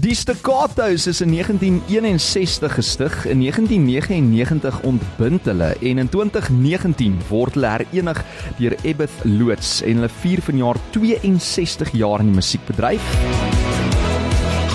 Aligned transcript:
Die 0.00 0.14
Staccato's 0.14 1.06
is 1.06 1.20
in 1.20 1.30
1961 1.30 2.72
gestig, 2.74 3.24
in 3.26 3.40
1999 3.40 4.82
ontbind 4.82 5.44
hulle 5.44 5.76
en 5.80 5.98
in 5.98 6.08
2019 6.08 7.18
word 7.28 7.58
hulle 7.58 7.68
herenig 7.74 8.22
deur 8.56 8.76
Ebbeth 8.80 9.18
Loots 9.28 9.82
en 9.84 10.00
hulle 10.00 10.12
vier 10.22 10.40
vanjaar 10.46 10.80
62 10.94 11.92
jaar 12.00 12.24
in 12.24 12.32
die 12.32 12.38
musiekbedryf. 12.40 13.12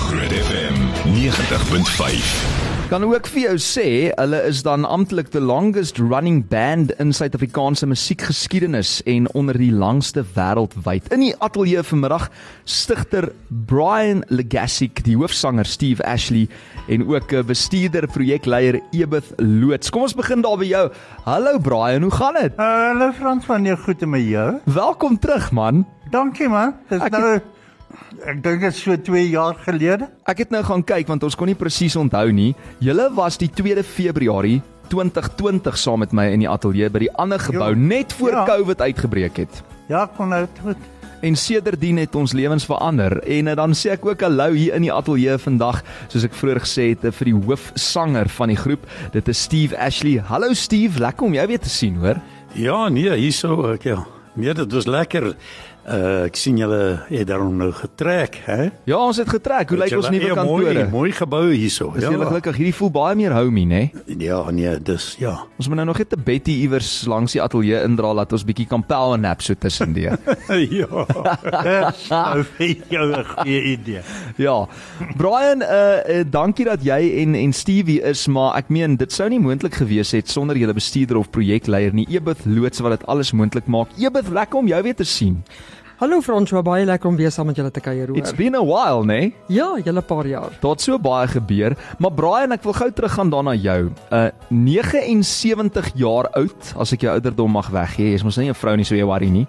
Groot 0.04 0.38
FM 0.46 0.78
90.5. 1.18 2.65
Kan 2.86 3.02
ook 3.02 3.26
vir 3.26 3.40
jou 3.40 3.54
sê, 3.58 3.84
hulle 4.14 4.38
is 4.46 4.60
dan 4.62 4.84
amptelik 4.86 5.32
the 5.34 5.40
longest 5.42 5.96
running 5.98 6.44
band 6.46 6.92
in 7.02 7.10
Suid-Afrikaanse 7.10 7.88
musiekgeskiedenis 7.90 9.00
en 9.10 9.26
onder 9.34 9.58
die 9.58 9.72
langste 9.74 10.22
wêreldwyd. 10.36 11.08
In 11.10 11.24
die 11.24 11.32
ateljee 11.42 11.82
vanmiddag 11.82 12.28
stigter 12.62 13.32
Brian 13.66 14.22
Legassick, 14.30 15.02
die 15.02 15.16
hoofsanger 15.18 15.66
Steve 15.66 16.06
Ashley 16.06 16.46
en 16.86 17.02
ook 17.10 17.32
'n 17.32 17.46
bestuurder 17.46 18.06
projekleier 18.06 18.80
Ebeth 18.92 19.34
Loots. 19.36 19.90
Kom 19.90 20.02
ons 20.02 20.14
begin 20.14 20.40
daar 20.40 20.56
by 20.56 20.70
jou. 20.70 20.90
Hallo 21.24 21.58
Brian, 21.58 22.02
hoe 22.02 22.14
gaan 22.14 22.34
dit? 22.34 22.52
Uh, 22.52 22.64
hallo 22.94 23.12
Frans 23.12 23.44
van 23.44 23.64
jou 23.64 23.76
goed 23.76 24.06
met 24.06 24.22
jou. 24.22 24.60
Welkom 24.64 25.18
terug 25.18 25.50
man. 25.50 25.86
Dankie 26.10 26.48
man. 26.48 26.74
Dis 26.88 27.02
Ek 27.02 27.10
nou 27.10 27.40
ek 28.24 28.42
dink 28.42 28.60
dit 28.60 28.72
is 28.72 28.80
so 28.82 28.96
2 28.96 29.28
jaar 29.30 29.54
gelede. 29.66 30.08
Ek 30.26 30.38
het 30.38 30.50
nou 30.50 30.62
gaan 30.64 30.82
kyk 30.84 31.06
want 31.08 31.22
ons 31.26 31.34
kon 31.36 31.46
nie 31.50 31.54
presies 31.58 31.96
onthou 31.96 32.30
nie. 32.32 32.54
Julle 32.80 33.10
was 33.14 33.36
die 33.38 33.48
2de 33.50 33.84
Februarie 33.84 34.62
2020 34.88 35.76
saam 35.78 35.98
met 36.04 36.12
my 36.14 36.28
in 36.32 36.44
die 36.44 36.48
ateljee 36.50 36.88
by 36.94 36.98
die 37.06 37.12
ander 37.18 37.38
gebou 37.42 37.72
Jo. 37.74 37.78
net 37.78 38.12
voor 38.12 38.30
Ja. 38.30 38.44
COVID 38.46 38.80
uitgebreek 38.80 39.36
het. 39.36 39.62
Ja, 39.88 40.06
kon 40.16 40.28
nou 40.28 40.46
goed. 40.62 40.76
En 41.22 41.34
sedertdien 41.36 41.96
het 41.96 42.14
ons 42.14 42.32
lewens 42.32 42.64
verander 42.68 43.18
en 43.24 43.48
eh, 43.48 43.56
dan 43.56 43.72
sê 43.74 43.90
ek 43.96 44.04
ook 44.06 44.20
hallo 44.20 44.52
hier 44.52 44.74
in 44.74 44.82
die 44.82 44.92
ateljee 44.92 45.38
vandag 45.38 45.82
soos 46.08 46.24
ek 46.24 46.34
vroeër 46.34 46.60
gesê 46.60 46.88
het 46.92 47.04
eh, 47.04 47.10
vir 47.12 47.24
die 47.32 47.34
hoofsanger 47.46 48.28
van 48.28 48.48
die 48.48 48.56
groep. 48.56 48.84
Dit 49.12 49.28
is 49.28 49.42
Steve 49.42 49.76
Ashley. 49.78 50.20
Hallo 50.28 50.52
Steve, 50.54 51.00
lekker 51.00 51.26
om 51.26 51.34
jou 51.34 51.46
weer 51.46 51.58
te 51.60 51.68
sien, 51.72 51.96
hoor. 51.96 52.20
Ja, 52.54 52.88
nee, 52.88 53.10
hierso 53.16 53.72
ek 53.72 53.82
ja. 53.84 54.04
Nee, 54.36 54.52
dit 54.54 54.72
was 54.72 54.86
lekker. 54.86 55.34
Uh 55.86 56.24
ek 56.26 56.34
sien 56.34 56.56
julle 56.58 56.98
het 57.06 57.28
daarom 57.28 57.54
nou 57.60 57.68
getrek, 57.70 58.40
hè? 58.48 58.70
Ja, 58.90 58.96
ons 58.98 59.20
het 59.20 59.28
getrek. 59.30 59.70
Hoe 59.70 59.78
lyk 59.78 59.92
ons 59.94 60.08
nuwe 60.10 60.32
kantore? 60.34 60.72
Mooi, 60.72 60.86
mooi 60.90 61.10
gebou 61.14 61.44
hierso. 61.52 61.92
Is 61.94 62.02
julle 62.02 62.26
gelukkig 62.26 62.56
hierdie 62.58 62.74
voel 62.74 62.90
baie 62.90 63.14
meer 63.14 63.34
homey, 63.36 63.62
né? 63.70 63.82
Ja, 64.18 64.40
nee, 64.50 64.72
dis 64.82 65.12
ja. 65.22 65.36
Ons 65.54 65.68
moet 65.70 65.78
nou 65.78 65.86
nog 65.92 66.00
net 66.02 66.16
'n 66.16 66.24
Betty 66.26 66.56
iewers 66.64 67.06
langs 67.06 67.36
die 67.36 67.42
ateljee 67.42 67.84
indra 67.86 68.10
laat 68.14 68.32
ons 68.32 68.42
bietjie 68.42 68.66
kan 68.66 68.82
power 68.82 69.18
nap 69.18 69.42
so 69.42 69.54
tussendeur. 69.54 70.18
ja. 70.80 71.06
Nou 72.10 72.42
vir 72.58 72.76
jou 72.90 73.06
'n 73.12 73.24
goeie 73.24 73.62
idee. 73.62 74.02
Ja. 74.36 74.66
Brian, 75.16 75.62
uh, 75.62 76.18
uh 76.18 76.24
dankie 76.26 76.64
dat 76.64 76.82
jy 76.82 77.22
en 77.22 77.34
en 77.34 77.52
Stevie 77.52 78.02
is, 78.02 78.26
maar 78.26 78.56
ek 78.56 78.68
meen 78.68 78.96
dit 78.96 79.12
sou 79.12 79.28
nie 79.28 79.38
moontlik 79.38 79.74
gewees 79.74 80.10
het 80.10 80.28
sonder 80.28 80.56
julle 80.56 80.74
bestuurder 80.74 81.16
of 81.16 81.30
projekleier 81.30 81.94
nie. 81.94 82.06
Ebeth 82.10 82.44
Loots 82.44 82.82
wat 82.82 82.98
dit 82.98 83.06
alles 83.06 83.32
moontlik 83.32 83.66
maak. 83.66 83.88
Ebeth, 83.96 84.28
lekker 84.28 84.58
om 84.58 84.66
jou 84.66 84.82
weer 84.82 84.94
te 84.94 85.04
sien. 85.04 85.44
Hallo 85.96 86.18
François, 86.20 86.60
baie 86.60 86.84
lekker 86.84 87.08
om 87.08 87.16
weer 87.16 87.30
saam 87.32 87.46
met 87.48 87.56
julle 87.56 87.70
te 87.72 87.80
kuier 87.80 88.10
It's 88.18 88.28
hoor. 88.28 88.36
been 88.36 88.54
a 88.54 88.60
while, 88.60 89.04
né? 89.08 89.32
Ja, 89.48 89.78
julle 89.80 90.02
paar 90.04 90.26
jaar. 90.28 90.52
Het 90.60 90.80
so 90.84 90.98
baie 91.00 91.24
gebeur, 91.32 91.72
maar 91.98 92.12
Brian, 92.12 92.52
ek 92.52 92.66
wil 92.68 92.74
gou 92.76 92.90
teruggaan 92.92 93.30
daarna 93.32 93.54
jou. 93.56 93.88
Uh 94.12 94.26
79 94.52 95.88
jaar 95.96 96.28
oud, 96.36 96.74
as 96.76 96.92
ek 96.92 97.06
jou 97.06 97.14
ouderdom 97.14 97.50
mag 97.56 97.70
weggee. 97.72 98.10
Jy's 98.12 98.24
mos 98.28 98.36
nie 98.36 98.50
'n 98.50 98.54
vrou 98.54 98.76
nie, 98.76 98.84
so 98.84 98.94
jy 98.94 99.04
worry 99.08 99.30
nie. 99.30 99.46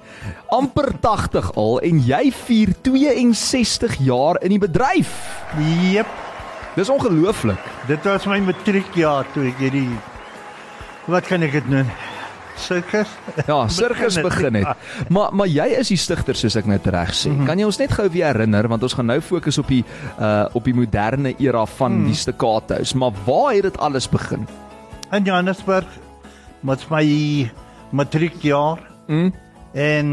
amper 0.49 0.93
80 1.01 1.51
al 1.57 1.79
en 1.83 1.99
jy 1.99 2.31
vier 2.31 2.73
62 2.81 3.97
jaar 3.99 4.37
in 4.41 4.49
die 4.49 4.59
bedryf. 4.59 5.43
Jep, 5.91 6.07
Dis 6.75 6.89
ongelooflik. 6.89 7.57
dit 7.87 8.03
was 8.05 8.25
my 8.25 8.39
matriekjaar 8.39 9.25
toe 9.33 9.47
ek 9.47 9.57
hierdie 9.59 9.89
Wat 11.07 11.25
kan 11.27 11.41
ek 11.43 11.51
dit 11.51 11.69
noem? 11.69 11.87
Sirkus? 12.57 13.07
Ja, 13.47 13.67
sirkus 13.77 14.17
Begin 14.21 14.53
het, 14.55 14.67
het. 14.67 15.09
Maar 15.09 15.33
maar 15.35 15.47
jy 15.47 15.65
is 15.79 15.87
die 15.87 15.97
stigter 15.97 16.35
soos 16.35 16.55
ek 16.55 16.65
net 16.65 16.85
reg 16.87 17.13
sê. 17.13 17.31
Kan 17.45 17.59
jy 17.59 17.65
ons 17.65 17.77
net 17.77 17.91
gou 17.91 18.09
weer 18.09 18.25
herinner 18.33 18.67
want 18.67 18.83
ons 18.83 18.93
gaan 18.97 19.05
nou 19.05 19.19
fokus 19.21 19.57
op 19.57 19.67
die 19.67 19.83
uh 20.19 20.45
op 20.53 20.63
die 20.63 20.73
moderne 20.73 21.35
era 21.39 21.65
van 21.65 22.05
die 22.05 22.15
staccato's. 22.15 22.93
Maar 22.93 23.11
waar 23.25 23.53
het 23.53 23.63
dit 23.63 23.77
alles 23.77 24.09
begin? 24.09 24.47
In 25.11 25.23
Johannesburg 25.23 25.85
met 26.61 26.89
my 26.89 27.51
matriekjaar 27.91 28.79
Mm. 29.07 29.31
en 29.73 30.07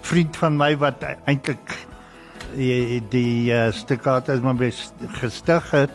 vriend 0.00 0.36
van 0.36 0.56
my 0.56 0.76
wat 0.76 1.00
eintlik 1.24 1.72
die 2.56 3.00
die 3.08 3.52
uh, 3.52 3.70
staccato 3.72 4.36
maar 4.42 4.58
gestig 5.20 5.70
het. 5.70 5.90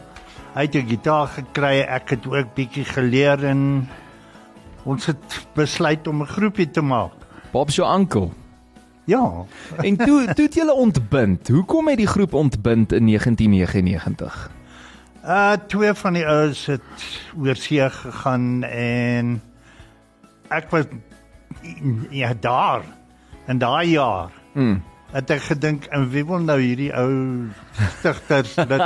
Hy 0.56 0.62
het 0.66 0.76
'n 0.76 0.88
gitaar 0.90 1.28
gekry, 1.28 1.82
ek 1.86 2.10
het 2.10 2.26
ook 2.26 2.56
bietjie 2.56 2.86
geleer 2.86 3.44
en 3.46 3.88
ons 4.88 5.06
het 5.06 5.40
besluit 5.54 6.08
om 6.08 6.22
'n 6.22 6.28
groepie 6.28 6.70
te 6.72 6.82
maak. 6.82 7.14
Bob's 7.52 7.76
jou 7.76 7.88
oom. 7.88 8.34
Ja, 9.06 9.46
En 9.78 9.96
toe 9.96 10.34
toe 10.34 10.46
het 10.46 10.54
julle 10.54 10.74
ontbind. 10.74 11.48
Hoekom 11.48 11.88
het 11.88 11.98
die 11.98 12.08
groep 12.08 12.34
ontbind 12.34 12.92
in 12.92 13.06
1999? 13.06 14.52
uh 15.24 15.54
twee 15.68 15.94
van 15.94 16.14
die 16.14 16.26
ouens 16.28 16.66
het 16.66 16.82
oor 17.38 17.56
see 17.56 17.90
gegaan 17.90 18.64
en 18.64 19.42
ek 20.48 20.70
was 20.70 20.86
ja 22.10 22.34
daar 22.40 22.82
in 23.48 23.58
daai 23.58 23.90
jaar. 23.90 24.32
Mm. 24.54 24.84
Het 25.12 25.30
ek 25.32 25.42
gedink 25.42 25.86
en 25.96 26.10
wie 26.12 26.26
wil 26.28 26.40
nou 26.44 26.58
hierdie 26.60 26.90
ou 26.92 27.48
stigters 28.00 28.56
dit 28.56 28.82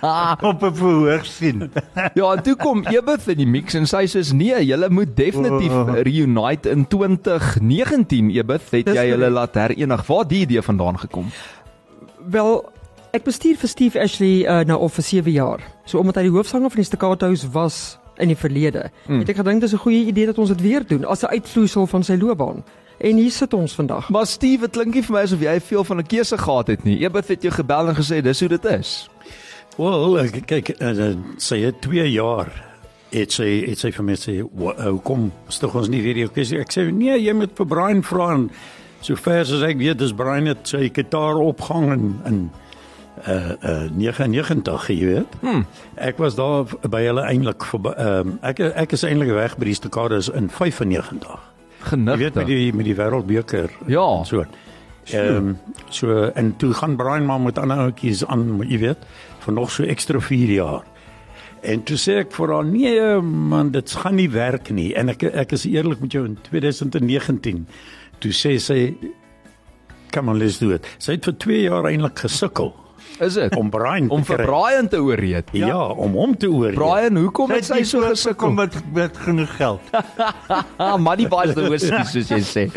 op 0.50 0.62
'n 0.64 0.72
verhoog 0.74 1.26
sien? 1.28 1.70
Ja, 2.14 2.32
en 2.32 2.42
toe 2.42 2.56
kom 2.56 2.80
Ebeth 2.88 3.28
in 3.28 3.36
die 3.36 3.46
mix 3.46 3.74
en 3.74 3.86
sy 3.86 4.06
sê 4.08 4.22
nee, 4.34 4.64
julle 4.64 4.88
moet 4.90 5.12
definitief 5.16 5.72
reunite 6.02 6.70
in 6.70 6.86
2019 6.88 8.30
Ebeth, 8.30 8.70
het 8.70 8.86
Dis 8.86 8.94
jy 8.96 9.10
korrek. 9.12 9.30
laat 9.32 9.54
herenig. 9.54 10.06
Waar 10.06 10.24
die 10.28 10.40
idee 10.46 10.62
vandaan 10.62 10.98
gekom? 10.98 11.28
Wel, 12.30 12.64
ek 13.12 13.24
bestuur 13.24 13.56
vir 13.56 13.68
Steve 13.68 14.00
Ashley 14.00 14.44
uh, 14.48 14.64
nou 14.64 14.80
al 14.80 14.88
vir 14.88 15.02
7 15.04 15.32
jaar. 15.32 15.60
So 15.84 15.98
omdat 15.98 16.16
hy 16.16 16.22
die 16.22 16.30
hoofsanger 16.34 16.70
van 16.70 16.80
die 16.80 16.84
Staccato's 16.88 17.44
was 17.52 17.98
in 18.18 18.28
die 18.28 18.36
verlede, 18.36 18.90
Mm. 19.06 19.14
mm. 19.14 19.18
het 19.20 19.28
ek 19.28 19.36
gedink 19.36 19.60
dis 19.60 19.72
'n 19.74 19.78
goeie 19.84 20.06
idee 20.06 20.26
dat 20.26 20.38
ons 20.38 20.48
dit 20.48 20.60
weer 20.60 20.86
doen 20.86 21.04
as 21.04 21.22
'n 21.22 21.26
uitvloeisel 21.36 21.86
van 21.86 22.02
sy 22.02 22.16
loopbaan. 22.16 22.64
En 22.98 23.16
hier 23.16 23.30
sit 23.30 23.52
ons 23.54 23.74
vandag. 23.74 24.08
Maar 24.08 24.26
Steve, 24.26 24.60
dit 24.60 24.70
klink 24.70 24.94
nie 24.94 25.02
vir 25.02 25.12
my 25.14 25.22
asof 25.22 25.40
jy 25.40 25.60
veel 25.60 25.84
van 25.84 25.98
'n 25.98 26.06
keuse 26.06 26.38
gehad 26.38 26.66
het 26.66 26.84
nie. 26.84 26.98
Ebeth 27.04 27.28
het 27.28 27.42
jou 27.42 27.52
gebel 27.52 27.88
en 27.88 27.94
gesê 27.96 28.22
dis 28.22 28.40
hoe 28.40 28.48
dit 28.48 28.64
is. 28.64 29.08
Wel, 29.76 30.18
ek- 30.18 30.46
kyk, 30.46 30.68
uh, 30.80 31.14
sy 31.36 31.58
het 31.60 31.80
2 31.80 32.10
jaar 32.12 32.48
het 33.10 33.32
sy 33.32 33.64
het 33.68 33.78
sy 33.78 33.90
vir 33.92 34.04
my 34.04 34.12
sê, 34.14 34.42
"Wa- 34.52 34.74
"Hoe 34.90 35.00
kom 35.00 35.32
stig 35.48 35.74
ons 35.74 35.88
nie 35.88 36.02
weer 36.02 36.14
die 36.14 36.28
kwessie?" 36.28 36.58
Ek 36.58 36.72
sê, 36.72 36.90
"Nee, 36.92 37.22
jy 37.22 37.32
moet 37.32 37.50
vir 37.54 37.66
Brian 37.66 38.02
vra." 38.02 38.32
en 38.34 38.50
Sover 39.00 39.40
as 39.40 39.52
ek 39.62 39.76
weet, 39.78 39.98
dis 39.98 40.12
Brian 40.12 40.46
het 40.46 40.68
sy 40.68 40.88
gitaar 40.92 41.36
opgehang 41.36 41.92
in 41.92 42.20
in 42.24 42.50
uh 43.28 43.52
uh 43.62 43.90
99, 43.96 44.88
jy 44.88 45.04
weet. 45.06 45.26
Hmm. 45.40 45.66
Ek 45.96 46.18
was 46.18 46.34
daar 46.34 46.64
by 46.88 47.02
hulle 47.04 47.22
eintlik 47.22 47.62
ehm 47.72 48.28
um, 48.28 48.38
ek 48.42 48.58
ek 48.60 48.92
is 48.92 49.02
eintlik 49.04 49.28
weg 49.32 49.56
by 49.58 49.64
die 49.64 49.74
Staccatos 49.74 50.28
in 50.28 50.48
95. 50.50 51.38
Jy 52.16 52.24
weet 52.26 52.34
met 52.34 52.46
die 52.50 52.72
met 52.74 52.84
die 52.88 52.94
wêreldbeker 52.98 53.70
Ja. 53.86 54.06
en 54.18 54.24
so. 54.26 54.44
Ehm 55.12 55.36
um, 55.36 55.58
so 55.88 56.30
en 56.34 56.56
toe 56.58 56.72
gaan 56.74 56.96
Brian 56.96 57.26
maar 57.26 57.40
met 57.40 57.58
ander 57.58 57.76
ouetjies 57.78 58.24
aan, 58.26 58.60
jy 58.66 58.78
weet, 58.78 59.04
vir 59.44 59.54
nog 59.54 59.70
so 59.70 59.84
ekstra 59.84 60.18
4 60.20 60.50
jaar. 60.56 60.82
En 61.62 61.82
toe 61.86 61.96
sê 61.96 62.18
ek 62.24 62.32
vir 62.34 62.52
haar 62.52 62.64
nee 62.64 63.20
man, 63.22 63.70
dit 63.70 63.90
gaan 64.02 64.14
nie 64.18 64.28
werk 64.30 64.70
nie. 64.70 64.92
En 64.98 65.08
ek 65.08 65.22
ek 65.22 65.52
is 65.52 65.64
eerlik 65.66 66.00
met 66.00 66.12
jou 66.12 66.24
in 66.26 66.36
2019 66.50 67.66
toe 68.18 68.32
sê 68.32 68.56
sy 68.58 68.94
kom 70.12 70.28
on 70.28 70.38
let's 70.38 70.58
do 70.58 70.70
it. 70.74 70.86
Sy 70.98 71.12
het 71.16 71.24
vir 71.28 71.34
2 71.44 71.62
jaar 71.68 71.84
eintlik 71.90 72.18
gesukkel 72.26 72.72
Is 73.18 73.36
dit 73.38 73.54
om 73.56 73.70
Brian 73.72 74.10
om 74.12 74.20
te 74.20 74.28
vir 74.28 74.42
kry. 74.42 74.46
Brian 74.46 74.88
te 74.92 74.98
oorreed? 75.00 75.52
Ja, 75.56 75.66
ja, 75.70 75.84
om 75.88 76.16
hom 76.18 76.34
te 76.36 76.50
oor. 76.52 76.74
Brian, 76.76 77.16
hoekom 77.16 77.54
het 77.54 77.64
sy 77.64 77.80
so 77.88 78.04
gesukkel? 78.04 78.48
kom 78.48 78.58
met 78.58 78.76
met 78.94 79.16
genoeg 79.16 79.54
geld. 79.56 79.80
Money 81.06 81.28
buys 81.32 81.54
the 81.56 81.64
whiskey 81.70 82.04
soos 82.04 82.32
jy 82.32 82.42
sê. 82.44 82.66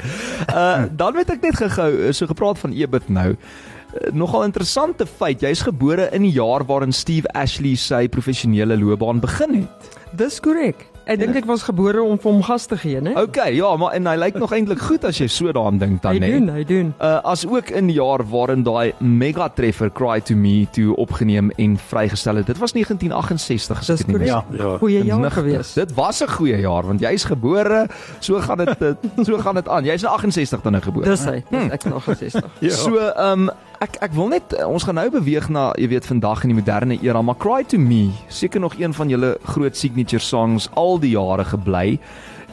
Uh 0.49 0.87
dan 0.95 1.13
weet 1.17 1.33
ek 1.35 1.43
net 1.43 1.57
gehou 1.59 1.89
uh, 1.91 2.13
so 2.15 2.29
gepraat 2.29 2.59
van 2.61 2.71
Ebeth 2.73 3.09
nou. 3.11 3.33
Uh, 3.35 4.11
Nogal 4.15 4.45
interessante 4.47 5.05
feit, 5.05 5.43
jy's 5.43 5.61
gebore 5.67 6.07
in 6.15 6.23
die 6.27 6.33
jaar 6.37 6.63
waarin 6.65 6.95
Steve 6.95 7.27
Ashley 7.35 7.75
sy 7.75 8.07
professionele 8.07 8.77
loopbaan 8.79 9.19
begin 9.23 9.61
het. 9.63 9.91
Dis 10.17 10.39
korrek. 10.39 10.87
Ek 11.09 11.17
dink 11.19 11.35
ek 11.39 11.45
was 11.49 11.63
gebore 11.65 12.03
om 12.05 12.19
vir 12.21 12.31
hom 12.31 12.41
gas 12.45 12.67
te 12.69 12.77
gee, 12.77 12.99
né? 13.01 13.15
Okay, 13.17 13.55
ja, 13.57 13.71
maar 13.81 13.95
en 13.97 14.05
hy 14.05 14.15
lyk 14.21 14.35
nog 14.37 14.51
eintlik 14.53 14.79
goed 14.85 15.05
as 15.09 15.17
jy 15.17 15.25
so 15.27 15.49
daaraan 15.51 15.79
dink 15.81 16.01
dan 16.03 16.13
Hy 16.13 16.19
net. 16.21 16.31
doen, 16.35 16.49
hy 16.53 16.63
doen. 16.69 16.91
Uh 17.01 17.15
as 17.31 17.45
ook 17.49 17.71
in 17.73 17.87
die 17.89 17.95
jaar 17.97 18.21
waarin 18.29 18.61
daai 18.63 18.93
mega 19.01 19.47
treffer 19.49 19.89
Cry 19.89 20.19
to 20.21 20.35
Me 20.35 20.67
toe 20.71 20.93
opgeneem 21.01 21.49
en 21.57 21.77
vrygestel 21.77 22.35
het. 22.35 22.45
Dit 22.51 22.57
was 22.61 22.71
1968 22.77 23.79
as 23.79 23.87
Dis 23.89 23.99
ek 24.01 24.05
dit 24.07 24.15
nie 24.15 24.19
mis. 24.19 24.29
Ja, 24.29 24.43
ja. 24.53 24.77
Goeie 24.77 25.03
jaar 25.03 25.19
Nigtig. 25.19 25.33
gewees. 25.43 25.73
Dit 25.73 25.93
was 25.97 26.21
'n 26.21 26.27
goeie 26.29 26.59
jaar 26.61 26.83
want 26.85 26.99
jy's 27.01 27.23
gebore, 27.25 27.87
so 28.19 28.39
gaan 28.39 28.57
dit 28.57 28.79
dit- 28.79 29.25
so 29.25 29.37
gaan 29.37 29.55
dit 29.55 29.67
aan. 29.67 29.83
Jy's 29.83 30.03
in 30.03 30.09
68 30.09 30.61
dan 30.61 30.71
nou 30.71 30.83
gebore. 30.83 31.09
Dis 31.09 31.25
hy. 31.25 31.43
Dis 31.49 31.71
ek 31.71 31.83
nog 31.85 32.03
60. 32.05 32.43
Ja. 32.59 32.69
So, 32.69 32.95
ehm 32.97 33.49
um, 33.49 33.49
Ek 33.79 33.95
ek 34.03 34.11
wil 34.11 34.27
net 34.27 34.51
uh, 34.57 34.65
ons 34.67 34.83
gaan 34.83 34.97
nou 34.99 35.07
beweeg 35.13 35.45
na 35.55 35.69
jy 35.79 35.87
weet 35.93 36.07
vandag 36.09 36.41
in 36.43 36.51
die 36.51 36.57
moderne 36.57 36.97
era, 36.99 37.21
maar 37.23 37.37
Cry 37.39 37.63
to 37.63 37.79
Me, 37.79 38.09
seker 38.27 38.59
nog 38.59 38.75
een 38.75 38.91
van 38.95 39.07
julle 39.07 39.37
groot 39.53 39.77
signature 39.79 40.23
songs 40.23 40.67
al 40.75 40.99
die 40.99 41.13
jare 41.13 41.45
gebly 41.47 41.95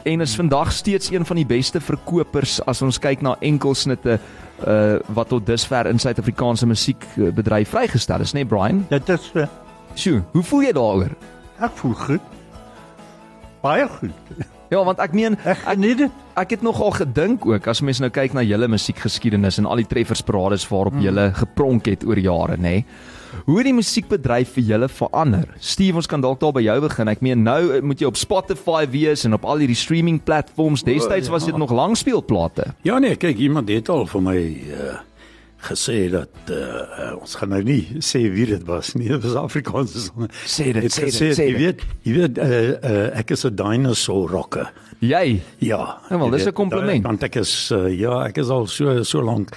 en 0.07 0.23
is 0.23 0.37
vandag 0.39 0.71
steeds 0.71 1.11
een 1.11 1.27
van 1.27 1.35
die 1.35 1.45
beste 1.45 1.81
verkopers 1.83 2.61
as 2.71 2.79
ons 2.85 2.99
kyk 3.03 3.25
na 3.27 3.35
enkelsnitte 3.43 4.21
uh 4.63 4.97
wat 5.13 5.27
tot 5.29 5.45
dusver 5.45 5.91
in 5.91 5.99
Suid-Afrikaanse 5.99 6.65
musiekbedryf 6.65 7.75
vrygestel 7.75 8.23
is, 8.23 8.31
né, 8.31 8.45
nee, 8.45 8.47
Brian? 8.47 8.85
Dit 8.89 9.09
is 9.11 9.31
uh, 9.35 9.51
Sjoe, 9.99 10.23
hoe 10.31 10.43
voel 10.47 10.69
jy 10.69 10.75
daaroor? 10.79 11.17
ek 11.59 11.75
voel 11.81 11.97
goed. 12.07 12.35
Baie 13.61 13.89
goed. 13.99 14.55
Ja, 14.69 14.81
want 14.83 14.99
ek 14.99 15.13
meen 15.15 15.37
Ek 15.47 15.61
geniet 15.63 15.97
dit. 15.97 16.23
ek 16.35 16.49
het 16.57 16.61
nogal 16.61 16.91
gedink 16.91 17.45
ook 17.45 17.67
as 17.67 17.81
mense 17.81 18.03
nou 18.03 18.11
kyk 18.13 18.33
na 18.33 18.43
julle 18.43 18.67
musiekgeskiedenis 18.67 19.57
en 19.57 19.65
al 19.65 19.81
die 19.81 19.87
treffersparades 19.87 20.67
waarop 20.69 20.93
mm. 20.93 21.01
julle 21.01 21.31
gepronk 21.33 21.87
het 21.87 22.03
oor 22.05 22.19
jare, 22.19 22.57
nê. 22.57 22.83
Hoe 23.45 23.57
het 23.59 23.67
die 23.67 23.75
musiekbedryf 23.75 24.53
vir 24.57 24.63
julle 24.63 24.89
verander? 24.89 25.47
Steve, 25.59 25.99
ons 25.99 26.07
kan 26.09 26.21
dalk 26.21 26.39
daar 26.41 26.53
by 26.55 26.63
jou 26.65 26.77
begin. 26.83 27.11
Ek 27.11 27.23
meen 27.25 27.43
nou 27.43 27.59
eh, 27.77 27.81
moet 27.81 28.01
jy 28.01 28.09
op 28.09 28.19
Spotify 28.19 28.85
wees 28.91 29.25
en 29.27 29.37
op 29.37 29.45
al 29.45 29.63
hierdie 29.63 29.77
streaming 29.77 30.19
platforms. 30.23 30.83
Destyds 30.87 31.31
was 31.31 31.47
dit 31.47 31.57
nog 31.57 31.71
langspeelplate. 31.71 32.73
Ja 32.87 32.99
nee, 32.99 33.15
kyk, 33.15 33.37
iemand 33.37 33.69
het 33.69 33.89
al 33.89 34.07
vir 34.07 34.25
my 34.25 34.39
uh 34.71 34.97
gesê 35.69 35.97
dat 36.11 36.51
uh 36.51 37.15
ons 37.21 37.35
gaan 37.39 37.49
nou 37.53 37.61
nie 37.63 37.81
sê 38.03 38.21
wie 38.33 38.45
dit 38.49 38.63
was 38.67 38.93
nie. 38.95 39.07
Dit 39.13 39.23
was 39.23 39.35
Afrikaanse 39.39 39.99
sang. 40.07 40.29
Sê 40.45 40.71
dit, 40.73 40.83
Het 40.83 40.93
sê 40.93 41.05
dit, 41.05 41.13
gesê, 41.13 41.31
sê 41.37 41.47
Jy 41.47 41.55
dit. 41.55 41.59
weet, 41.63 41.83
jy 42.07 42.13
weet 42.19 42.37
uh, 42.37 42.61
uh 42.91 43.19
ek 43.21 43.31
is 43.35 43.45
'n 43.45 43.55
dinosaur 43.55 44.29
rocker. 44.31 44.71
Jy. 44.99 45.41
Ja. 45.59 45.99
Wel, 46.09 46.25
jy 46.25 46.31
dis 46.37 46.47
'n 46.47 46.53
kompliment. 46.53 47.03
Want 47.03 47.23
ek 47.23 47.35
is 47.43 47.71
uh, 47.71 47.87
ja, 47.91 48.23
ek 48.27 48.37
is 48.37 48.49
al 48.49 48.67
so 48.67 49.03
so 49.03 49.21
lank 49.21 49.51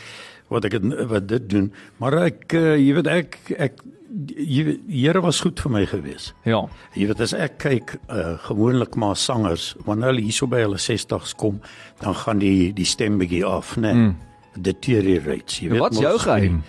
wat 0.51 0.65
ek 0.67 0.73
het, 0.81 0.85
wat 1.09 1.29
dit 1.29 1.49
doen. 1.51 1.73
Maar 1.99 2.19
ek 2.27 2.53
uh, 2.55 2.77
jy 2.77 2.95
weet 2.95 3.06
ek 3.06 3.39
ek 3.59 3.81
die 4.11 4.81
Here 4.91 5.21
was 5.23 5.39
goed 5.41 5.61
vir 5.63 5.71
my 5.71 5.85
gewees. 5.87 6.33
Ja. 6.45 6.65
Jy 6.99 7.06
weet 7.13 7.21
as 7.21 7.33
ek 7.33 7.59
kyk 7.63 7.93
uh, 8.11 8.35
gewoonlik 8.49 8.97
maar 8.99 9.15
sangers 9.17 9.77
wanneer 9.87 10.11
hulle 10.11 10.25
hierso 10.27 10.49
by 10.51 10.65
hulle 10.65 10.81
60's 10.83 11.37
kom, 11.39 11.61
dan 12.03 12.15
gaan 12.15 12.43
die 12.43 12.73
die 12.75 12.85
stem 12.89 13.19
bietjie 13.23 13.45
af, 13.47 13.77
né? 13.77 13.93
Nee. 13.93 13.95
Mm. 14.11 14.17
Deteriorates, 14.55 15.61
jy 15.61 15.70
weet. 15.70 15.81
Wat's 15.81 16.02
jou 16.02 16.19
geheim? 16.19 16.62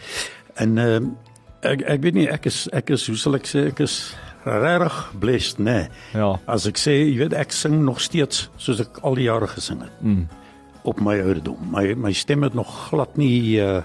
En 0.55 0.77
ehm 0.77 1.11
uh, 1.11 1.29
ek 1.61 1.83
ek 1.85 2.01
weet 2.01 2.17
nie 2.17 2.27
ek 2.31 2.47
is 2.49 2.65
ek 2.73 2.89
is 2.95 3.05
hoe 3.09 3.17
sal 3.21 3.37
ek 3.37 3.47
sê 3.49 3.67
ek 3.69 3.83
is 3.85 3.95
regtig 4.45 4.97
blessed, 5.21 5.59
né? 5.61 5.77
Nee. 5.85 5.87
Ja. 6.17 6.33
As 6.49 6.65
ek 6.69 6.79
sê, 6.81 6.95
jy 6.97 7.17
weet 7.21 7.35
ek 7.37 7.53
sing 7.53 7.83
nog 7.85 8.01
steeds 8.01 8.47
soos 8.61 8.81
ek 8.81 9.01
al 9.05 9.17
die 9.19 9.27
jare 9.27 9.49
gesing 9.51 9.83
het. 9.85 9.93
Mm. 10.01 10.27
Op 10.89 11.01
my 11.03 11.19
ouderdom. 11.21 11.59
My 11.73 11.91
my 11.93 12.13
stem 12.17 12.47
het 12.47 12.57
nog 12.57 12.69
glad 12.89 13.17
nie 13.21 13.59
uh 13.61 13.81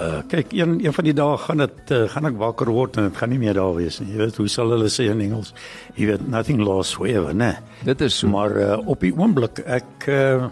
uh 0.00 0.22
kyk 0.30 0.54
een 0.56 0.78
een 0.80 0.94
van 0.96 1.04
die 1.04 1.14
dae 1.14 1.36
gaan 1.38 1.60
dit 1.60 1.90
uh, 1.92 2.04
gaan 2.08 2.26
ek 2.30 2.38
wakker 2.40 2.70
word 2.72 2.96
en 2.96 3.10
dit 3.10 3.16
gaan 3.20 3.30
nie 3.30 3.40
meer 3.42 3.54
daar 3.58 3.74
wees 3.76 4.00
nie. 4.00 4.10
Jy 4.14 4.24
weet 4.24 4.42
hoe 4.42 4.48
sal 4.48 4.74
hulle 4.74 4.90
sê 4.90 5.10
in 5.12 5.22
Engels? 5.22 5.54
Jy 5.94 6.10
weet 6.10 6.28
nothing 6.28 6.62
lasts 6.64 6.96
forever, 6.96 7.34
né? 7.34 7.58
Dit 7.84 8.00
is 8.00 8.18
so. 8.18 8.30
Maar 8.32 8.56
uh, 8.56 8.78
op 8.88 9.06
die 9.06 9.14
oomblik 9.14 9.62
ek 9.66 10.08
uh 10.08 10.48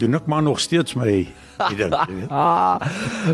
doen 0.00 0.16
ek 0.16 0.26
maar 0.32 0.42
nog 0.42 0.60
steeds 0.60 0.96
my 0.96 1.26
die 1.68 1.76
ding, 1.82 1.92
jy 1.92 2.14
weet. 2.20 2.28
Ah, 2.40 2.80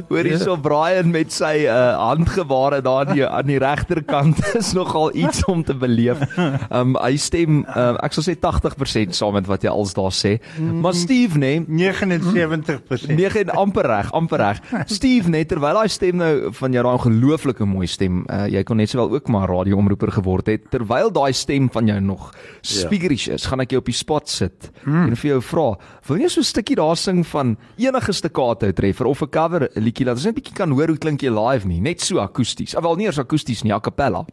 hoor 0.08 0.24
hierso 0.26 0.56
Brian 0.56 1.10
met 1.12 1.32
sy 1.32 1.66
uh, 1.66 1.96
handgeware 2.00 2.80
daar 2.82 3.06
aan 3.06 3.14
die, 3.14 3.26
aan 3.26 3.46
die 3.46 3.58
regterkant 3.62 4.40
is 4.60 4.72
nogal 4.76 5.14
iets 5.14 5.44
om 5.44 5.62
te 5.64 5.74
beleef. 5.74 6.22
Um 6.70 6.96
hy 6.96 7.16
stem 7.20 7.62
uh, 7.68 7.94
ek 8.04 8.16
sal 8.16 8.26
sê 8.26 8.36
80% 8.40 9.14
saam 9.16 9.36
met 9.36 9.46
wat 9.46 9.62
jy 9.62 9.70
als 9.70 9.94
daar 9.96 10.14
sê. 10.14 10.36
Maar 10.58 10.96
Steve 10.96 11.38
nê, 11.38 11.52
79%. 11.68 13.12
9 13.16 13.44
en 13.44 13.50
amper 13.50 13.86
reg, 13.86 14.10
amper 14.16 14.42
reg. 14.42 14.62
Steve 14.90 15.30
net 15.30 15.48
terwyl 15.52 15.80
hy 15.82 15.86
stem 15.92 16.16
nou 16.20 16.32
van 16.56 16.72
jou 16.72 16.82
daai 16.86 16.94
ongelooflike 16.96 17.68
mooi 17.68 17.86
stem, 17.90 18.24
uh, 18.32 18.46
jy 18.50 18.62
kon 18.66 18.80
net 18.80 18.90
sowel 18.92 19.12
ook 19.14 19.28
maar 19.32 19.48
radioomroeper 19.52 20.12
geword 20.18 20.50
het. 20.52 20.66
Terwyl 20.72 21.12
daai 21.14 21.32
stem 21.36 21.68
van 21.72 21.86
jou 21.92 22.00
nog 22.00 22.30
speakerish 22.66 23.28
is, 23.36 23.46
gaan 23.46 23.62
ek 23.64 23.76
jou 23.76 23.80
op 23.82 23.90
die 23.90 23.96
spot 23.96 24.28
sit 24.30 24.70
en 24.86 25.14
vir 25.16 25.28
jou 25.34 25.40
vra, 25.42 25.66
wil 26.08 26.20
jy 26.22 26.28
so 26.32 26.40
'n 26.40 26.48
stukkie 26.50 26.76
daar 26.76 26.96
sing 26.96 27.24
van 27.26 27.56
enige 27.76 28.12
staccato 28.16 28.72
treffer 28.72 29.06
of 29.06 29.22
'n 29.22 29.28
cover 29.30 29.68
liedjie 29.74 30.04
laat 30.06 30.16
ons 30.16 30.24
net 30.24 30.34
'n 30.34 30.40
bietjie 30.40 30.56
kan 30.56 30.70
hoor 30.70 30.88
hoe 30.88 30.98
klink 30.98 31.22
jy 31.22 31.30
live 31.30 31.66
nie, 31.68 31.80
net 31.80 32.00
so 32.00 32.18
akoesties. 32.18 32.74
Of 32.74 32.82
wel 32.82 32.96
nie 32.96 33.06
eers 33.06 33.18
akoesties 33.18 33.62
nie, 33.62 33.72
a 33.72 33.80
cappella. 33.80 34.24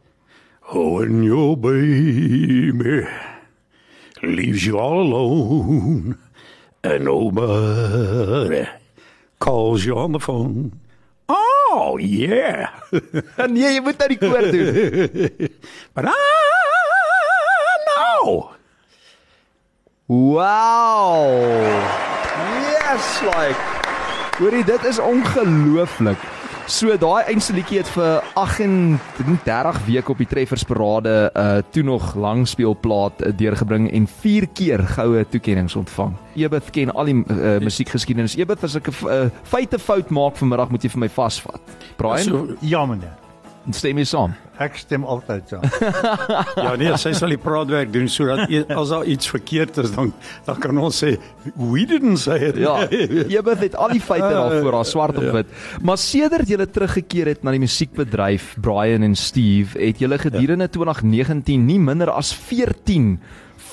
Oh, 0.72 1.00
when 1.00 1.24
your 1.24 1.58
baby 1.58 3.06
leaves 4.22 4.66
you 4.66 4.80
all 4.80 5.02
alone 5.02 6.18
and 6.84 7.04
nobody 7.04 8.66
calls 9.40 9.86
you 9.86 9.98
on 9.98 10.14
the 10.14 10.20
phone. 10.20 10.80
Oh, 11.28 11.98
yeah. 12.00 12.70
nee, 13.50 13.74
jy 13.74 13.82
moet 13.82 13.98
nou 14.00 14.08
die 14.12 14.18
koor 14.20 14.48
doen. 14.52 15.50
but 15.96 16.06
I 16.08 16.16
know. 17.88 18.52
Wow. 20.08 21.24
Yes, 22.72 23.22
like. 23.24 23.73
Hoorie, 24.34 24.64
dit 24.66 24.86
is 24.90 24.98
ongelooflik. 25.00 26.18
So 26.66 26.96
daai 26.98 27.28
einste 27.30 27.54
liedjie 27.54 27.78
het 27.84 27.90
vir 27.94 28.24
38 28.40 29.80
weke 29.86 30.14
op 30.14 30.22
die 30.24 30.28
treffersparade 30.32 31.14
uh 31.38 31.60
toe 31.76 31.84
nog 31.86 32.16
langspeelplaat 32.18 33.22
uh, 33.22 33.34
deurgebring 33.38 33.92
en 33.92 34.08
4 34.08 34.48
keer 34.58 34.82
goue 34.96 35.22
toekenninge 35.30 35.78
ontvang. 35.78 36.16
Ebeth 36.40 36.72
ken 36.74 36.94
al 36.98 37.12
die 37.12 37.20
uh, 37.22 37.58
musiekgeskiedenis. 37.62 38.38
Ebeth 38.42 38.66
as 38.66 38.80
ek 38.82 38.90
'n 38.90 39.06
uh, 39.06 39.26
feite 39.44 39.78
fout 39.80 40.10
maak 40.10 40.40
vanmiddag 40.42 40.74
moet 40.74 40.84
jy 40.84 40.90
vir 40.90 41.06
my 41.06 41.10
vasvat. 41.10 41.62
Brian, 41.98 42.26
So, 42.26 42.58
Ja 42.62 42.86
meneer. 42.86 43.23
Stem 43.72 44.00
jy 44.02 44.06
saam? 44.08 44.34
Ek 44.62 44.76
stem 44.82 45.06
altyd 45.08 45.54
saam. 45.54 45.64
ja 46.66 46.74
nee, 46.80 46.92
sy 47.00 47.14
sal 47.16 47.32
die 47.32 47.40
praatwerk 47.42 47.94
doen 47.94 48.10
sodat 48.12 48.52
e- 48.52 48.66
as 48.76 48.92
daar 48.92 49.08
iets 49.10 49.30
verkeerd 49.32 49.80
is 49.84 49.94
dan 49.96 50.12
dan 50.46 50.60
kan 50.60 50.78
ons 50.78 51.00
sê 51.04 51.14
we 51.56 51.86
didn't 51.88 52.20
say 52.20 52.40
it. 52.50 52.60
Ja, 52.60 52.84
Ebeth 53.40 53.64
het 53.64 53.78
al 53.80 53.96
die 53.96 54.04
feite 54.04 54.34
daarvoor 54.34 54.80
daar 54.80 54.90
swart 54.90 55.22
op 55.22 55.30
wit. 55.38 55.54
Maar 55.82 56.02
sedert 56.02 56.50
jy 56.50 56.60
teruggekeer 56.66 57.32
het 57.34 57.44
na 57.44 57.54
die 57.56 57.64
musiekbedryf, 57.64 58.54
Brian 58.62 59.06
en 59.08 59.16
Steve, 59.16 59.80
het 59.80 60.04
julle 60.04 60.20
gedurende 60.20 60.70
2019 60.70 61.66
nie 61.66 61.80
minder 61.80 62.12
as 62.12 62.34
14 62.36 63.16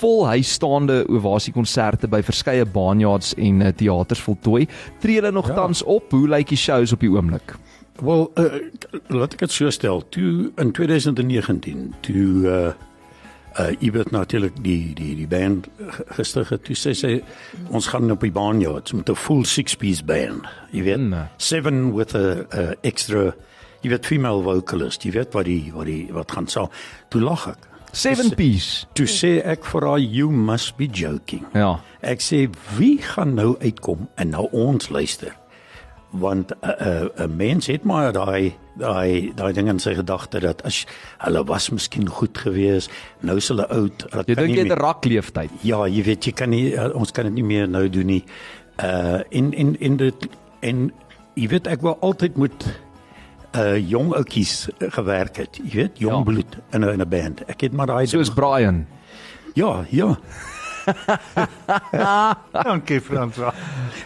volhuisstaande 0.00 1.02
ovasiekonserte 1.12 2.08
by 2.08 2.22
verskeie 2.24 2.64
baanjaards 2.64 3.34
en 3.36 3.60
uh, 3.60 3.72
teaters 3.76 4.22
voltooi. 4.24 4.66
Tree 5.02 5.18
julle 5.18 5.32
nog 5.34 5.50
ja. 5.50 5.58
tans 5.58 5.82
op? 5.82 6.14
Hoe 6.14 6.28
lyk 6.28 6.54
die 6.54 6.60
shows 6.60 6.94
op 6.96 7.04
die 7.04 7.10
oomblik? 7.12 7.58
Wel, 8.00 8.30
uh, 8.38 8.44
laat 9.08 9.32
ek 9.32 9.38
dit 9.38 9.52
so 9.52 9.70
stel. 9.70 10.02
Toe 10.08 10.52
in 10.56 10.72
2019, 10.72 11.94
toe 12.00 12.28
uh 12.46 12.72
uh 13.58 13.72
Ibet 13.82 14.10
natuurlik 14.14 14.54
die 14.62 14.94
die 14.94 15.14
die 15.16 15.26
band 15.26 15.66
g- 15.90 16.02
gestig 16.16 16.48
het. 16.54 16.62
Toe 16.64 16.76
sê 16.78 16.92
sy 16.94 17.16
ons 17.70 17.86
gaan 17.90 18.10
op 18.10 18.20
die 18.22 18.30
baan 18.32 18.60
ja, 18.60 18.72
met 18.94 19.08
'n 19.10 19.14
full 19.16 19.44
six 19.44 19.74
piece 19.74 20.04
band. 20.04 20.42
Jy 20.72 20.82
weet, 20.82 20.98
Mm. 20.98 21.28
seven 21.36 21.92
with 21.94 22.14
a, 22.14 22.46
a 22.54 22.74
extra 22.82 23.34
jy 23.82 23.90
weet 23.90 24.06
female 24.06 24.42
vocalist. 24.42 25.02
Jy 25.04 25.10
weet 25.12 25.32
wat 25.32 25.44
die 25.44 25.72
wat 25.74 25.86
die 25.86 26.08
wat 26.12 26.30
gaan 26.32 26.46
sal. 26.46 26.70
Toe 27.08 27.20
lag 27.20 27.48
ek. 27.48 27.58
Seven 27.92 28.34
piece. 28.34 28.86
Toe 28.94 29.06
sê 29.06 29.42
ek 29.44 29.64
vir 29.64 29.80
haar 29.88 29.98
you 29.98 30.30
must 30.30 30.76
be 30.76 30.86
joking. 30.86 31.44
Ja. 31.54 31.80
Ek 32.02 32.20
sê 32.20 32.48
wie 32.78 32.98
gaan 33.02 33.34
nou 33.34 33.56
uitkom 33.60 34.08
en 34.14 34.28
nou 34.30 34.48
ons 34.52 34.88
luister? 34.88 35.34
Want 36.12 36.50
'n 36.50 36.68
uh, 36.68 37.00
'n 37.16 37.22
uh, 37.22 37.26
mens 37.36 37.66
het 37.66 37.84
maar 37.84 38.12
daai 38.12 38.54
daai 38.74 39.32
daai 39.34 39.52
ding 39.52 39.68
in 39.68 39.78
sy 39.78 39.94
gedagte 39.94 40.40
dat 40.40 40.62
as 40.64 40.86
hulle 41.18 41.44
was 41.44 41.70
miskien 41.70 42.08
goed 42.08 42.38
gewees, 42.38 42.88
nou 43.20 43.36
is 43.36 43.48
hulle 43.48 43.68
oud. 43.68 44.06
Hulle 44.10 44.24
Jy 44.26 44.34
dink 44.34 44.48
jy 44.48 44.56
het 44.56 44.64
'n 44.64 44.68
meer- 44.68 44.78
rakleeftyd. 44.78 45.50
Ja, 45.62 45.86
jy 45.86 46.02
weet 46.02 46.24
jy 46.24 46.32
kan 46.32 46.50
nie 46.50 46.72
uh, 46.74 46.94
ons 46.94 47.12
kan 47.12 47.24
dit 47.24 47.34
nie 47.34 47.44
meer 47.44 47.68
nou 47.68 47.88
doen 47.90 48.06
nie. 48.06 48.24
Uh 48.82 49.20
in 49.28 49.52
in 49.52 49.76
in 49.80 49.96
dit 49.96 50.28
en 50.60 50.92
jy 51.34 51.48
weet 51.48 51.66
ek 51.66 51.80
wou 51.80 51.96
altyd 52.00 52.36
met 52.36 52.80
uh 53.56 53.76
jong 53.90 54.12
ouetjies 54.14 54.68
gewerk 54.78 55.36
het. 55.36 55.60
Jy 55.62 55.74
weet, 55.76 55.98
jong 55.98 56.12
Ja. 56.12 56.18
ja. 56.18 56.24
bloed 56.24 56.56
in 56.72 56.80
'n 56.80 56.88
in 56.88 57.00
'n 57.00 57.08
band. 57.08 57.42
Ek 57.46 57.60
het 57.60 57.72
maar 57.72 57.86
daai 57.86 58.06
Soos 58.06 58.30
Brian. 58.30 58.86
Ja, 59.54 59.84
ja. 59.90 60.18
Dankie 62.64 63.00
Franswa. 63.00 63.54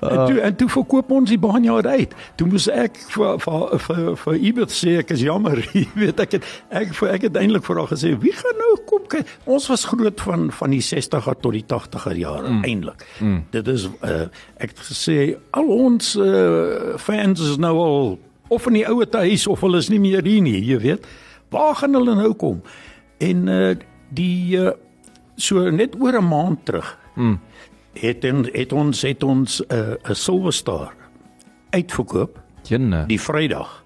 En 0.01 0.27
toe 0.27 0.41
en 0.41 0.57
toe 0.57 0.69
verkoop 0.69 1.11
ons 1.11 1.31
die 1.31 1.39
baanjaar 1.39 1.87
uit. 1.87 2.15
Toe 2.35 2.49
moes 2.49 2.69
ek 2.73 2.99
vir 3.15 3.39
vir 3.45 3.79
vir, 3.87 4.03
vir 4.25 4.35
Ibert 4.51 4.75
sê 4.75 4.99
ek 5.03 5.15
is 5.17 5.25
jammer. 5.25 5.63
Jy 5.77 5.87
weet 5.99 6.21
ek 6.25 6.39
het 6.39 6.51
ek 6.75 6.95
vir 6.99 7.15
ek 7.15 7.29
het 7.29 7.41
eintlik 7.41 7.67
vir 7.67 7.81
haar 7.81 7.91
gesê 7.93 8.15
wie 8.21 8.35
gaan 8.37 8.61
nou 8.61 8.73
kom 8.89 9.09
kyk. 9.13 9.33
Ons 9.45 9.69
was 9.73 9.87
groot 9.91 10.27
van 10.27 10.51
van 10.55 10.75
die 10.75 10.83
60er 10.85 11.41
tot 11.41 11.57
die 11.57 11.65
80er 11.65 12.21
jare 12.21 12.53
mm. 12.53 12.63
eintlik. 12.69 13.07
Mm. 13.21 13.41
Dit 13.55 13.73
is 13.73 13.89
uh, 14.03 14.27
ek 14.59 14.75
het 14.75 14.85
gesê 14.91 15.19
al 15.57 15.71
ons 15.75 16.15
uh, 16.21 16.95
fans 17.01 17.41
is 17.41 17.59
nou 17.61 17.75
al 17.83 18.15
of 18.53 18.67
in 18.69 18.79
die 18.79 18.87
ouer 18.87 19.09
huis 19.25 19.47
of 19.51 19.63
hulle 19.65 19.81
is 19.81 19.91
nie 19.91 20.01
meer 20.03 20.25
hier 20.25 20.43
nie, 20.45 20.59
jy 20.63 20.79
weet. 20.83 21.07
Waar 21.55 21.75
gaan 21.81 21.97
hulle 21.97 22.15
nou 22.19 22.33
kom? 22.39 22.61
En 23.23 23.49
uh, 23.51 23.75
die 24.15 24.59
uh, 24.61 24.75
so 25.37 25.71
net 25.71 25.95
oor 26.01 26.19
'n 26.19 26.29
maand 26.29 26.65
terug. 26.65 26.99
Mm 27.15 27.41
het 27.95 28.25
en 28.25 28.49
het 28.53 28.73
ons 28.73 29.03
het 29.03 29.23
ons 29.23 29.61
'n 29.61 29.75
uh, 29.75 30.11
'n 30.11 30.15
Silver 30.15 30.53
Star 30.53 30.95
uitverkoop 31.71 32.41
Jenne. 32.63 33.07
die 33.07 33.21
Vrydag 33.21 33.85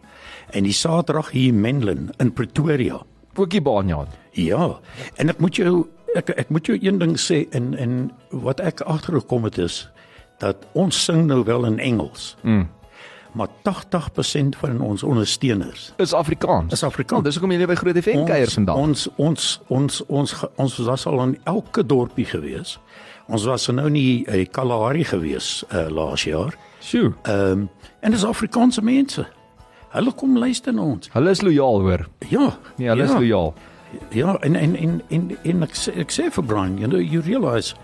en 0.50 0.62
die 0.62 0.72
Saterdag 0.72 1.30
hier 1.30 1.48
in 1.48 1.60
Menlyn 1.60 2.10
in 2.16 2.32
Pretoria. 2.32 3.02
Ookie 3.34 3.62
Baanjaard. 3.62 4.08
Ja, 4.30 4.80
en 5.14 5.28
ek 5.28 5.38
moet 5.38 5.56
jou 5.56 5.86
ek 6.14 6.30
ek 6.30 6.48
moet 6.48 6.66
jou 6.66 6.78
een 6.80 6.98
ding 6.98 7.18
sê 7.20 7.48
en 7.50 7.74
en 7.74 8.10
wat 8.30 8.60
ek 8.60 8.80
agtergekom 8.80 9.44
het 9.44 9.58
is 9.58 9.90
dat 10.38 10.56
ons 10.72 11.04
sing 11.04 11.26
nou 11.26 11.44
wel 11.44 11.64
in 11.64 11.78
Engels. 11.78 12.36
Mm. 12.42 12.68
Maar 13.38 13.48
80% 13.62 14.56
van 14.58 14.80
ons 14.82 15.02
ondersteuners 15.06 15.92
Is 16.02 16.12
Afrikaans. 16.12 16.72
is 16.72 16.82
Afrikaans. 16.82 17.22
dis 17.24 17.36
hoekom 17.38 17.52
jy 17.54 17.66
by 17.70 17.74
Groot 17.78 17.98
FM 18.02 18.24
kuier 18.26 18.50
vandag. 18.50 18.76
Ons 18.76 19.04
ons 19.16 19.44
ons 19.68 20.00
ons 20.08 20.32
ge- 20.32 20.48
ons 20.56 20.78
was 20.88 21.06
al 21.06 21.22
in 21.22 21.36
elke 21.44 21.84
dorpie 21.86 22.24
gewees. 22.26 22.78
Ons 23.28 23.44
was 23.46 23.66
nou 23.70 23.90
nie 23.90 24.24
in 24.26 24.48
Kalahari 24.50 25.04
gewees 25.04 25.62
uh, 25.70 25.86
laas 25.92 26.24
jaar. 26.26 26.56
Sjoe. 26.82 27.12
Ehm 27.22 27.50
um, 27.52 27.68
en 28.00 28.10
dis 28.14 28.24
Afrikaanse 28.24 28.82
mense. 28.82 29.26
Hulle 29.94 30.12
kom 30.12 30.38
luister 30.38 30.74
na 30.74 30.82
ons. 30.82 31.08
Hulle 31.12 31.30
is 31.30 31.40
lojaal 31.42 31.80
hoor. 31.80 32.08
Ja. 32.28 32.58
Nee, 32.76 32.88
hulle 32.88 33.02
is 33.04 33.10
ja. 33.10 33.18
lojaal. 33.18 33.54
Ja, 34.10 34.34
en 34.40 34.56
en 34.56 34.76
en 34.76 35.02
en, 35.08 35.30
en 35.42 35.62
ek, 35.62 35.74
sê, 35.78 35.94
ek 35.98 36.10
sê 36.12 36.26
vir 36.34 36.44
Brian, 36.44 36.76
you 36.78 36.88
know, 36.88 37.00
you 37.00 37.20
realize 37.22 37.74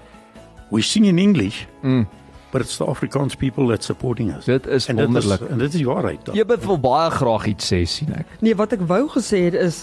we 0.71 0.83
sing 0.83 1.07
in 1.07 1.19
English. 1.19 1.67
Mm. 1.83 2.07
But 2.55 2.63
it's 2.63 2.77
the 2.79 2.87
Afrikaans 2.87 3.35
people 3.37 3.67
that's 3.67 3.87
supporting 3.91 4.31
us. 4.31 4.45
Dit 4.47 4.67
is 4.67 4.87
en 4.87 4.97
dit 4.97 5.09
is 5.09 5.13
wonderlik. 5.13 5.51
en 5.51 5.59
dit 5.59 5.73
is 5.75 5.81
die 5.81 5.87
waarheid. 5.89 6.29
Jy 6.39 6.45
wil 6.47 6.79
baie 6.79 7.11
graag 7.11 7.47
iets 7.51 7.67
sê 7.73 7.81
sien 7.91 8.13
ek. 8.15 8.31
Nee, 8.47 8.55
wat 8.55 8.73
ek 8.77 8.85
wou 8.87 9.09
gesê 9.11 9.41
het 9.49 9.57
is 9.59 9.81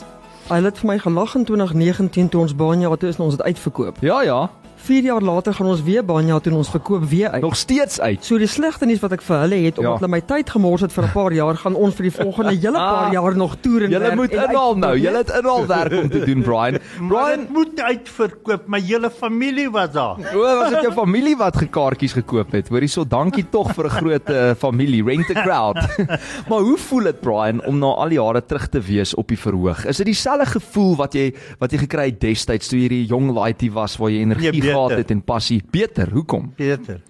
hy 0.47 0.61
het 0.63 0.79
vir 0.79 0.87
my 0.87 0.97
gelag 1.03 1.35
in 1.35 1.43
2019 1.45 2.29
toe 2.31 2.41
ons 2.41 2.55
Banja 2.55 2.95
toe 2.95 3.09
is 3.11 3.19
en 3.19 3.25
ons 3.27 3.35
het 3.35 3.43
uitverkoop. 3.43 3.99
Ja 4.01 4.21
ja, 4.23 4.39
4 4.81 5.03
jaar 5.03 5.21
later 5.21 5.53
gaan 5.53 5.67
ons 5.67 5.81
weer 5.85 6.03
Banja 6.05 6.39
toe 6.39 6.51
en 6.51 6.57
ons 6.57 6.69
verkoop 6.69 7.03
weer 7.09 7.29
uit. 7.29 7.41
nog 7.41 7.55
steeds 7.55 7.99
uit. 8.01 8.23
So 8.25 8.37
die 8.37 8.47
slegte 8.47 8.85
nuus 8.85 8.99
wat 9.03 9.11
ek 9.13 9.21
vir 9.21 9.37
hulle 9.43 9.55
het 9.65 9.77
omdat 9.77 9.91
Ja. 9.93 9.97
hulle 9.99 10.07
my 10.11 10.21
tyd 10.21 10.49
gemors 10.49 10.81
het 10.81 10.91
vir 10.93 11.03
'n 11.05 11.11
paar 11.13 11.31
jaar, 11.33 11.55
gaan 11.57 11.75
ons 11.75 11.95
vir 11.95 12.03
die 12.09 12.11
volgende 12.11 12.55
hele 12.61 12.77
paar 12.77 13.11
jaar 13.13 13.35
nog 13.35 13.55
toer 13.61 13.83
en 13.83 13.89
Julle 13.91 14.03
werk 14.03 14.15
moet 14.15 14.31
en 14.33 14.49
inhaal 14.49 14.75
nou. 14.77 14.97
Julle 14.97 15.17
het 15.17 15.29
inhaalwerk 15.29 15.93
om 16.03 16.09
te 16.09 16.19
doen, 16.25 16.41
Brian. 16.47 16.77
Maar 16.99 17.07
Brian, 17.09 17.39
dit 17.39 17.49
moet 17.49 17.81
uitverkoop. 17.81 18.67
My 18.67 18.79
hele 18.81 19.09
familie 19.11 19.69
was 19.71 19.91
daar. 19.91 20.17
o, 20.35 20.39
was 20.59 20.69
dit 20.69 20.81
jou 20.81 20.93
familie 20.93 21.35
wat 21.37 21.57
gekaartjies 21.57 22.13
gekoop 22.13 22.51
het? 22.51 22.69
Hoorie 22.69 22.87
so, 22.87 23.03
dankie 23.07 23.45
tog 23.49 23.73
vir 23.73 23.85
'n 23.85 23.89
groot 23.89 24.29
uh, 24.29 24.51
familie, 24.57 25.03
rent 25.03 25.29
a 25.37 25.41
crowd. 25.43 25.77
maar 26.49 26.59
hoe 26.59 26.77
voel 26.77 27.03
dit, 27.03 27.21
Brian, 27.21 27.61
om 27.65 27.77
na 27.79 27.85
al 27.93 28.09
die 28.09 28.17
jare 28.19 28.41
terug 28.45 28.67
te 28.69 28.79
wees 28.79 29.13
op 29.15 29.27
die 29.27 29.37
verhoog? 29.39 29.85
Is 29.85 29.97
dit 29.97 30.05
dieselfde 30.05 30.45
gevoel 30.45 30.95
wat 30.95 31.13
jy 31.13 31.33
wat 31.59 31.71
jy 31.71 31.77
gekry 31.77 32.05
het 32.05 32.19
destyds 32.21 32.67
toe 32.67 32.79
jy 32.79 32.87
die 32.87 33.05
jong 33.05 33.31
laaitie 33.33 33.71
was 33.71 33.97
waar 33.97 34.09
jy 34.09 34.21
energie 34.21 34.51
Nee. 34.61 34.70
Gehad 34.71 34.95
het 34.97 35.11
en 35.11 35.21
passie? 35.23 35.61
Beter, 35.71 36.11
hoekom? 36.11 36.51
Peter. 36.55 37.01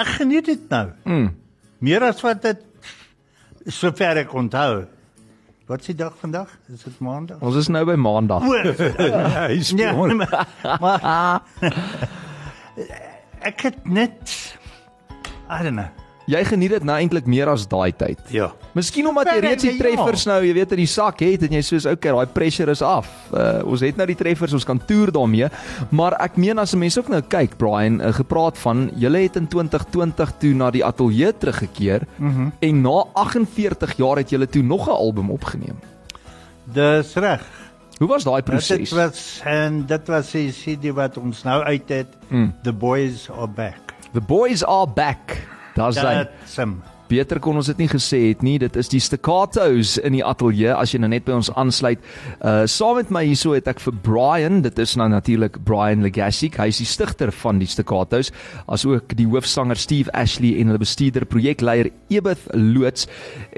Ek 0.00 0.06
geniet 0.20 0.48
dit 0.48 0.68
nou. 0.72 0.86
Mm. 1.04 1.28
Meer 1.84 2.08
as 2.08 2.20
wat 2.24 2.42
dit 2.42 2.64
sover 3.66 4.22
ek 4.24 4.32
onthou. 4.34 4.84
Wat 5.70 5.84
is 5.84 5.92
die 5.92 5.98
dag 6.00 6.16
vandag? 6.18 6.50
Is 6.72 6.82
dit 6.82 6.98
maandag? 6.98 7.38
Ons 7.46 7.56
is 7.60 7.68
nou 7.70 7.84
by 7.86 7.94
Maandag. 7.94 8.42
O, 8.42 8.56
hy 9.46 9.60
speel. 9.62 9.84
ja, 9.86 10.14
maar, 10.18 10.48
maar 10.82 11.42
ek 13.52 13.68
het 13.68 13.84
net 13.86 14.34
I 15.50 15.62
don't 15.62 15.76
know. 15.78 15.99
Jy 16.30 16.40
geniet 16.46 16.70
dit 16.76 16.84
nou 16.86 16.96
eintlik 17.00 17.26
meer 17.30 17.50
as 17.50 17.64
daai 17.66 17.90
tyd. 17.96 18.20
Ja. 18.30 18.50
Miskien 18.76 19.08
omdat 19.10 19.32
jy 19.32 19.40
reeds 19.42 19.64
die 19.66 19.72
ja. 19.72 19.78
treffers 19.80 20.26
nou, 20.28 20.38
jy 20.44 20.52
weet 20.54 20.74
in 20.76 20.82
die 20.84 20.90
sak 20.90 21.22
het 21.24 21.42
en 21.46 21.56
jy 21.56 21.62
soos 21.66 21.88
okay, 21.90 22.12
daai 22.14 22.30
pressure 22.30 22.70
is 22.70 22.82
af. 22.86 23.08
Uh, 23.32 23.60
ons 23.66 23.82
het 23.82 23.98
nou 23.98 24.06
die 24.06 24.18
treffers, 24.18 24.54
ons 24.54 24.66
kan 24.68 24.78
toer 24.86 25.10
daarmee. 25.14 25.48
Maar 25.90 26.18
ek 26.22 26.38
meen 26.38 26.62
as 26.62 26.74
'n 26.74 26.78
mens 26.78 26.98
ook 26.98 27.10
nou 27.10 27.22
kyk, 27.22 27.56
Brian, 27.58 28.00
uh, 28.00 28.12
gepraat 28.14 28.58
van 28.58 28.90
julle 28.94 29.24
het 29.26 29.36
in 29.36 29.48
2020 29.48 30.32
toe 30.38 30.54
na 30.54 30.70
die 30.70 30.84
ateljee 30.84 31.32
teruggekeer 31.32 32.06
mm 32.16 32.34
-hmm. 32.34 32.52
en 32.60 32.80
na 32.80 33.04
48 33.14 33.96
jaar 33.96 34.16
het 34.16 34.30
julle 34.30 34.46
toe 34.46 34.62
nog 34.62 34.86
'n 34.86 34.94
album 34.94 35.30
opgeneem. 35.30 35.78
Dis 36.64 37.14
reg. 37.14 37.42
Hoe 37.98 38.08
was 38.08 38.24
daai 38.24 38.42
Dit 38.42 38.44
proses? 38.44 38.90
was 38.90 39.40
en 39.44 39.86
dit 39.86 40.06
was 40.06 40.30
die 40.30 40.52
CD 40.52 40.94
wat 40.94 41.18
ons 41.18 41.42
nou 41.42 41.62
uit 41.62 41.88
het. 41.88 42.06
Mm. 42.28 42.54
The 42.62 42.72
boys 42.72 43.30
are 43.30 43.48
back. 43.48 43.94
The 44.12 44.20
boys 44.20 44.64
are 44.64 44.86
back. 44.86 45.36
Daar's 45.80 46.00
hy. 46.00 46.24
Him. 46.56 46.80
Beter 47.10 47.40
kon 47.42 47.58
ons 47.58 47.66
dit 47.72 47.80
nie 47.82 47.88
gesê 47.90 48.20
het 48.28 48.42
nie. 48.46 48.54
Dit 48.62 48.76
is 48.78 48.90
die 48.92 49.00
staccatos 49.02 49.96
in 49.98 50.14
die 50.14 50.22
ateljee 50.26 50.70
as 50.76 50.92
jy 50.94 51.00
nou 51.02 51.10
net 51.10 51.24
by 51.26 51.34
ons 51.40 51.50
aansluit. 51.58 52.02
Uh 52.38 52.62
saam 52.70 53.00
met 53.00 53.10
my 53.10 53.24
hierso 53.26 53.56
het 53.56 53.66
ek 53.70 53.82
vir 53.82 53.96
Brian, 54.06 54.60
dit 54.62 54.78
is 54.78 54.94
nou 55.00 55.08
natuurlik 55.10 55.58
Brian 55.66 56.04
Legacy. 56.06 56.52
Hy 56.54 56.68
is 56.70 56.78
die 56.84 56.86
stigter 56.86 57.34
van 57.42 57.58
die 57.58 57.68
staccatos, 57.70 58.30
asook 58.70 59.16
die 59.18 59.26
hoofsanger 59.26 59.80
Steve 59.80 60.14
Ashley 60.14 60.54
en 60.60 60.70
hulle 60.70 60.82
bestuurder 60.82 61.26
projekleier 61.26 61.90
Ebeth 62.14 62.46
Loots. 62.54 63.08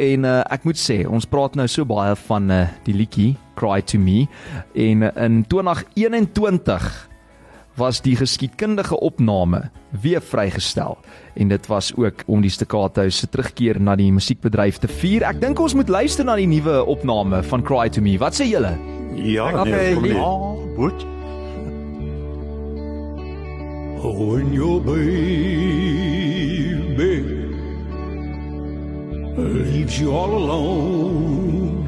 En 0.00 0.28
uh 0.28 0.40
ek 0.52 0.64
moet 0.68 0.80
sê, 0.80 1.02
ons 1.04 1.28
praat 1.28 1.56
nou 1.58 1.68
so 1.68 1.84
baie 1.88 2.16
van 2.24 2.50
uh 2.50 2.64
die 2.88 2.96
liedjie 2.96 3.34
Cry 3.60 3.82
to 3.84 4.00
Me 4.00 4.24
en 4.72 5.04
uh, 5.04 5.12
in 5.20 5.42
2021 5.52 7.11
was 7.74 8.00
die 8.04 8.16
geskiedkundige 8.16 9.00
opname 9.00 9.70
weer 10.02 10.20
vrygestel 10.22 10.98
en 11.34 11.48
dit 11.48 11.66
was 11.66 11.92
ook 11.96 12.22
om 12.26 12.40
die 12.44 12.50
staccato 12.50 13.08
se 13.08 13.28
terugkeer 13.28 13.80
na 13.80 13.96
die 13.96 14.12
musiekbedryf 14.12 14.78
te 14.78 14.88
vier. 14.88 15.22
Ek 15.24 15.40
dink 15.40 15.60
ons 15.60 15.74
moet 15.74 15.88
luister 15.88 16.24
na 16.24 16.36
die 16.36 16.48
nuwe 16.48 16.84
opname 16.84 17.42
van 17.48 17.62
Cry 17.64 17.88
to 17.88 18.00
Me. 18.04 18.18
Wat 18.20 18.36
sê 18.36 18.44
julle? 18.50 18.76
Ja, 19.16 19.64
nee, 19.64 19.94
kom 19.94 20.02
nie. 20.02 20.16
Oh, 20.16 20.56
goed. 20.76 21.06
When 24.02 24.52
your 24.52 24.80
baby 24.82 25.32
leaves 29.36 29.98
you 30.00 30.10
all 30.10 30.34
alone. 30.34 31.81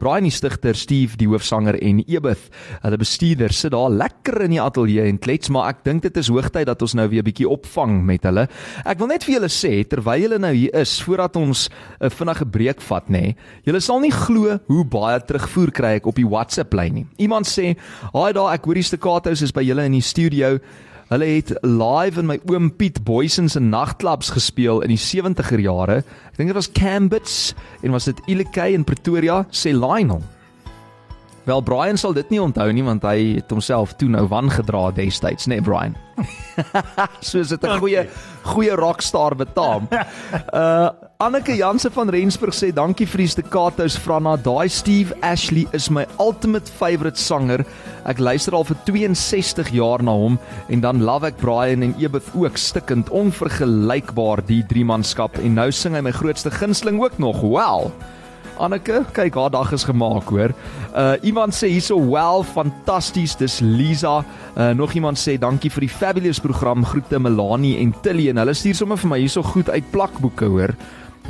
Brian 0.00 0.24
die 0.24 0.32
stigter, 0.32 0.74
Steve 0.74 1.18
die 1.20 1.28
hoofsanger 1.28 1.76
en 1.84 2.00
Ebeth, 2.08 2.48
hulle 2.80 2.98
bestuurder 3.00 3.52
sit 3.52 3.74
daar 3.74 3.92
lekker 3.92 4.46
in 4.46 4.54
die 4.56 4.62
ateljee 4.62 5.04
en 5.10 5.20
klets, 5.20 5.50
maar 5.52 5.68
ek 5.74 5.84
dink 5.84 6.06
dit 6.06 6.16
is 6.16 6.30
hoogtyd 6.32 6.66
dat 6.70 6.80
ons 6.82 6.94
nou 6.96 7.06
weer 7.08 7.22
'n 7.22 7.28
bietjie 7.28 7.48
opvang 7.48 8.02
met 8.04 8.24
hulle. 8.24 8.48
Ek 8.84 8.98
wil 8.98 9.08
net 9.08 9.24
vir 9.24 9.34
julle 9.34 9.52
sê 9.52 9.84
terwyl 9.86 10.20
julle 10.20 10.38
nou 10.38 10.54
hier 10.54 10.74
is, 10.74 11.00
voordat 11.02 11.36
ons 11.36 11.68
'n 12.00 12.10
vinnige 12.10 12.46
breek 12.46 12.80
vat, 12.80 13.08
nê. 13.08 13.20
Nee, 13.20 13.36
julle 13.64 13.80
sal 13.80 14.00
nie 14.00 14.10
glo 14.10 14.58
hoe 14.68 14.84
baie 14.84 15.20
terugvoer 15.20 15.70
kry 15.70 15.94
ek 15.96 16.06
op 16.06 16.16
die 16.16 16.26
WhatsApp 16.26 16.72
lyn 16.72 16.94
nie. 16.94 17.06
Iemand 17.18 17.46
sê, 17.46 17.76
"Haai 18.12 18.32
daar, 18.32 18.54
ek 18.54 18.64
hoor 18.64 18.74
die 18.74 18.82
staccatos 18.82 19.42
is 19.42 19.52
by 19.52 19.62
julle 19.62 19.84
in 19.84 19.92
die 19.92 20.00
studio." 20.00 20.58
Hulle 21.10 21.26
het 21.26 21.50
live 21.66 22.20
in 22.22 22.28
my 22.28 22.36
oom 22.46 22.68
Piet 22.78 23.00
Boysen 23.02 23.48
se 23.50 23.58
nagklubs 23.58 24.28
gespeel 24.30 24.84
in 24.86 24.92
die 24.92 25.00
70er 25.00 25.58
jare. 25.58 25.96
Ek 26.30 26.36
dink 26.38 26.52
dit 26.52 26.58
was 26.58 26.70
Cambits 26.70 27.38
en 27.82 27.96
was 27.96 28.06
dit 28.06 28.20
Ilekay 28.30 28.76
in 28.78 28.86
Pretoria, 28.86 29.42
sê 29.50 29.74
Lionel. 29.74 30.22
Wel 31.48 31.64
Brian 31.66 31.98
sal 31.98 32.14
dit 32.14 32.30
nie 32.30 32.38
onthou 32.38 32.68
nie 32.70 32.84
want 32.86 33.02
hy 33.02 33.40
het 33.40 33.50
homself 33.50 33.96
toe 33.98 34.06
nou 34.12 34.22
wan 34.30 34.52
gedra 34.54 34.90
destyds, 34.94 35.48
né 35.50 35.58
nee, 35.58 35.66
Brian? 35.66 35.96
Soos 37.26 37.50
dit 37.50 37.64
'n 37.64 37.80
goeie 37.82 38.06
goeie 38.46 38.76
rockstar 38.78 39.34
betaam. 39.34 39.90
Uh 40.54 41.09
Anneke 41.20 41.52
Janse 41.52 41.90
van 41.92 42.08
Rensburg 42.08 42.54
sê 42.56 42.70
dankie 42.72 43.04
vir 43.04 43.20
die 43.20 43.28
staccatos 43.28 43.92
Franna. 44.00 44.38
Daai 44.40 44.70
Steve 44.72 45.12
Ashley 45.20 45.66
is 45.76 45.90
my 45.92 46.06
ultimate 46.16 46.70
favourite 46.78 47.20
sanger. 47.20 47.60
Ek 48.08 48.22
luister 48.24 48.54
al 48.56 48.64
vir 48.64 48.78
62 48.86 49.68
jaar 49.76 50.00
na 50.00 50.14
hom 50.16 50.38
en 50.72 50.80
dan 50.80 51.02
love 51.04 51.28
ek 51.28 51.36
Brian 51.42 51.84
en 51.84 51.92
Ebeth 52.00 52.30
ook 52.32 52.56
stikkend 52.56 53.12
onvergelykbaar 53.12 54.40
die 54.48 54.62
drie 54.70 54.86
manskap 54.88 55.36
en 55.44 55.58
nou 55.60 55.68
sing 55.68 55.92
hy 55.92 56.00
my 56.06 56.14
grootste 56.16 56.48
gunsteling 56.54 57.02
ook 57.04 57.20
nog. 57.20 57.42
Wow. 57.44 57.90
Anneke, 58.60 59.02
kyk 59.12 59.36
haar 59.36 59.52
dag 59.52 59.74
is 59.76 59.84
gemaak 59.88 60.32
hoor. 60.32 60.56
Uh 60.96 61.18
iemand 61.20 61.52
sê 61.56 61.68
hierso 61.68 62.00
wel 62.00 62.46
fantasties, 62.48 63.36
dis 63.36 63.58
Lisa. 63.60 64.22
Uh 64.56 64.70
nog 64.72 64.96
iemand 64.96 65.20
sê 65.20 65.36
dankie 65.36 65.68
vir 65.76 65.84
die 65.84 65.92
fabulous 65.92 66.40
program. 66.40 66.80
Groete 66.80 67.20
Melanie 67.20 67.76
en 67.84 67.92
Tilly 68.00 68.30
en 68.32 68.40
hulle 68.40 68.56
stuur 68.56 68.80
sommer 68.80 69.00
vir 69.04 69.12
my 69.12 69.20
hierso 69.20 69.44
goed 69.44 69.68
uit 69.68 69.92
plakboeke 69.92 70.48
hoor. 70.48 70.76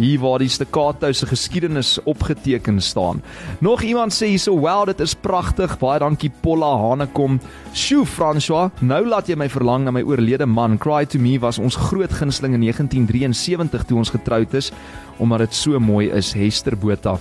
Hier 0.00 0.21
waar 0.23 0.40
die 0.40 0.49
staccato 0.49 1.11
se 1.12 1.26
geskiedenis 1.28 1.99
opgeteken 2.09 2.80
staan. 2.80 3.23
Nog 3.61 3.83
iemand 3.83 4.14
sê 4.14 4.26
hierso, 4.26 4.59
"Wow, 4.59 4.87
dit 4.87 5.00
is 5.00 5.14
pragtig. 5.14 5.78
Baie 5.78 5.99
dankie 5.99 6.30
Polla 6.40 6.76
Hanekom." 6.76 7.40
Sjoe, 7.75 8.07
François, 8.07 8.71
nou 8.80 9.07
laat 9.07 9.26
jy 9.28 9.37
my 9.37 9.49
verlang 9.49 9.85
na 9.85 9.90
my 9.90 10.02
oorlede 10.02 10.47
man. 10.47 10.78
Cry 10.78 11.07
to 11.07 11.19
Me 11.19 11.38
was 11.38 11.59
ons 11.59 11.76
groot 11.76 12.12
gunsteling 12.12 12.54
in 12.54 12.61
1973 12.61 13.85
toe 13.85 13.99
ons 13.99 14.11
getroud 14.11 14.54
is, 14.54 14.73
omdat 15.19 15.38
dit 15.38 15.54
so 15.54 15.78
mooi 15.78 16.11
is, 16.11 16.33
Hester 16.33 16.76
Botha. 16.76 17.19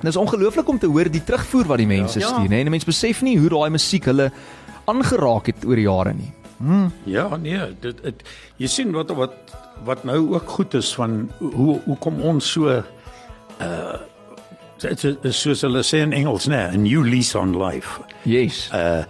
Dit 0.00 0.08
is 0.08 0.16
ongelooflik 0.16 0.68
om 0.68 0.78
te 0.78 0.86
hoor 0.86 1.10
die 1.10 1.24
terugvoer 1.24 1.66
wat 1.66 1.78
die 1.78 1.86
mense 1.86 2.18
ja. 2.18 2.26
Stuur, 2.26 2.50
hè. 2.50 2.64
Mense 2.64 2.86
besef 2.86 3.22
nie 3.22 3.38
hoe 3.38 3.48
daai 3.48 3.70
musiek 3.70 4.04
hulle 4.04 4.32
aangeraak 4.84 5.46
het 5.46 5.64
oor 5.64 5.76
die 5.76 5.84
jare 5.84 6.14
nie. 6.14 6.32
Ja, 7.04 7.36
nee, 7.36 7.60
dit 7.80 8.02
dit 8.02 8.22
jy 8.56 8.68
sien 8.70 8.92
wat 8.92 9.10
wat 9.10 9.54
wat 9.84 10.04
nou 10.04 10.18
ook 10.34 10.50
goed 10.50 10.74
is 10.74 10.94
van 10.94 11.30
hoe 11.38 11.80
hoe 11.84 11.98
kom 11.98 12.20
ons 12.20 12.52
so 12.56 12.82
uh 13.60 14.00
dit 14.84 15.24
is 15.24 15.38
soos 15.40 15.62
hulle 15.64 15.80
sê 15.86 16.02
in 16.04 16.12
Engels, 16.12 16.44
né, 16.50 16.66
a 16.68 16.76
new 16.76 17.04
lease 17.06 17.38
on 17.38 17.54
life. 17.56 18.00
Yes. 18.28 18.68
Uh 18.74 19.04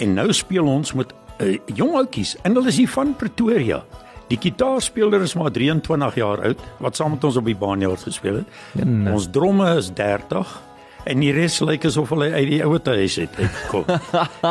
en 0.00 0.14
nou 0.16 0.32
speel 0.32 0.64
ons 0.66 0.94
met 0.96 1.10
uh, 1.44 1.58
jong 1.76 1.92
ouetjies 1.98 2.36
en 2.42 2.56
hulle 2.56 2.70
is 2.72 2.78
hier 2.80 2.88
van 2.88 3.12
Pretoria. 3.16 3.82
Die 4.30 4.38
gitaarspeler 4.40 5.20
is 5.22 5.34
maar 5.36 5.52
23 5.52 6.16
jaar 6.16 6.40
oud 6.48 6.62
wat 6.80 6.96
saam 6.96 7.12
met 7.12 7.24
ons 7.28 7.36
op 7.36 7.44
die 7.50 7.58
baanjaar 7.58 7.98
gespeel 8.00 8.40
het. 8.40 8.54
Ja, 8.78 8.86
nee. 8.88 9.12
Ons 9.12 9.28
dromme 9.30 9.68
is 9.76 9.90
30 9.92 10.54
en 11.04 11.20
die 11.22 11.32
res 11.34 11.60
lyk 11.64 11.84
asof 11.88 12.10
hulle 12.14 12.28
uit 12.32 12.48
die 12.50 12.60
ouer 12.64 12.80
huis 12.84 13.16
het 13.22 13.34
uitgekom. 13.38 13.84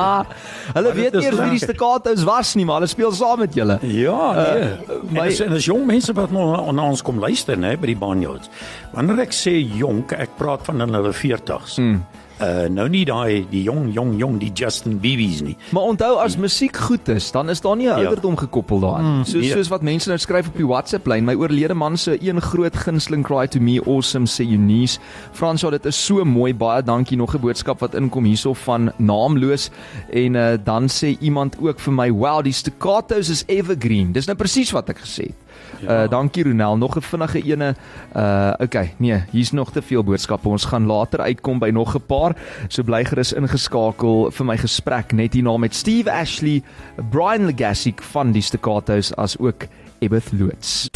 Hulle 0.75 0.93
weet 0.97 1.13
is 1.15 1.23
nie 1.23 1.29
eers 1.29 1.39
wie 1.41 1.49
die. 1.55 1.61
Staccatos 1.63 2.23
was 2.27 2.53
nie, 2.55 2.65
maar 2.67 2.81
hulle 2.81 2.89
speel 2.91 3.11
saam 3.15 3.39
met 3.43 3.55
julle. 3.57 3.77
Ja, 3.87 4.19
nee. 4.37 4.71
Uh, 4.71 4.99
my- 5.11 5.19
en 5.19 5.29
dis 5.31 5.39
en 5.45 5.53
dis 5.55 5.65
jong 5.69 5.85
mense 5.89 6.13
wat 6.17 6.31
nou 6.35 6.47
na 6.73 6.87
ons 6.89 7.01
kom 7.05 7.19
luister, 7.19 7.57
né, 7.59 7.75
by 7.79 7.91
die 7.93 7.97
baanjaars. 7.99 8.49
Wanneer 8.95 9.23
ek 9.27 9.35
sê 9.35 9.55
jonk, 9.77 10.11
ek 10.17 10.35
praat 10.39 10.65
van 10.67 10.81
in 10.87 10.93
hulle 10.97 11.13
40s. 11.15 11.77
Mm. 11.81 12.01
Uh 12.41 12.65
nou 12.73 12.87
nie 12.89 13.03
daai 13.05 13.45
die 13.51 13.61
jong 13.63 13.91
jong 13.93 14.15
jong 14.17 14.39
die 14.41 14.49
Justin 14.57 14.97
Bieber's 14.99 15.41
nie. 15.45 15.55
Maar 15.69 15.83
onthou 15.83 16.15
as 16.23 16.37
musiek 16.37 16.77
goed 16.77 17.07
is, 17.13 17.31
dan 17.31 17.49
is 17.49 17.61
daar 17.61 17.75
nie 17.77 17.85
'n 17.87 17.89
Ja. 17.91 18.05
ouderdom 18.05 18.35
gekoppel 18.37 18.79
daaraan. 18.79 19.25
Soos 19.25 19.41
nee. 19.41 19.51
soos 19.51 19.67
wat 19.67 19.81
mense 19.81 20.07
nou 20.09 20.17
skryf 20.19 20.47
op 20.47 20.57
die 20.57 20.65
WhatsApp 20.65 21.07
lyn, 21.07 21.25
my 21.25 21.33
oorlede 21.35 21.73
man 21.73 21.97
se 21.97 22.17
een 22.21 22.41
groot 22.41 22.75
gunsteling 22.75 23.23
cry 23.23 23.47
to 23.47 23.59
me 23.59 23.79
awesome 23.85 24.25
sê 24.25 24.43
Eunice. 24.45 24.99
Fransja, 25.33 25.69
dit 25.69 25.85
is 25.85 26.05
so 26.05 26.23
mooi. 26.25 26.53
Baie 26.53 26.83
dankie 26.83 27.17
nog 27.17 27.35
'n 27.35 27.39
boodskap 27.39 27.79
wat 27.79 27.93
inkom 27.93 28.23
hierso 28.23 28.53
van 28.53 28.91
naamloos 28.97 29.69
en 30.09 30.33
uh, 30.35 30.57
dan 30.63 30.87
sê 30.89 31.17
iemand 31.19 31.55
ook 31.61 31.79
vir 31.79 31.93
my, 31.93 32.11
"Wow, 32.11 32.43
die 32.43 32.53
staccatos 32.53 33.29
is 33.29 33.43
evergreen." 33.47 34.11
Dis 34.11 34.25
nou 34.25 34.37
presies 34.37 34.71
wat 34.71 34.89
ek 34.89 34.97
gesê 34.97 35.23
het. 35.23 35.35
Ja. 35.79 36.03
Uh 36.03 36.09
dankie 36.09 36.43
Ronel, 36.43 36.77
nog 36.77 36.95
'n 36.95 37.01
vinnige 37.01 37.41
ene. 37.41 37.75
Uh 38.15 38.53
okay, 38.59 38.93
nee, 38.97 39.23
hier's 39.31 39.51
nog 39.51 39.71
te 39.71 39.81
veel 39.81 40.03
boodskappe. 40.03 40.49
Ons 40.49 40.65
gaan 40.65 40.85
later 40.85 41.19
uitkom 41.19 41.59
by 41.59 41.69
nog 41.69 41.95
'n 41.95 42.05
paar. 42.05 42.35
So 42.67 42.83
bly 42.83 43.05
gerus 43.05 43.33
ingeskakel 43.33 44.31
vir 44.31 44.45
my 44.45 44.57
gesprek 44.57 45.11
net 45.11 45.33
hierna 45.33 45.57
met 45.57 45.75
Steve 45.75 46.11
Ashley, 46.11 46.63
Brian 47.09 47.45
Legassick 47.45 48.01
van 48.01 48.31
die 48.31 48.41
Staccatos 48.41 49.15
as 49.15 49.37
ook 49.37 49.67
Ebeth 49.99 50.31
Loots. 50.31 50.89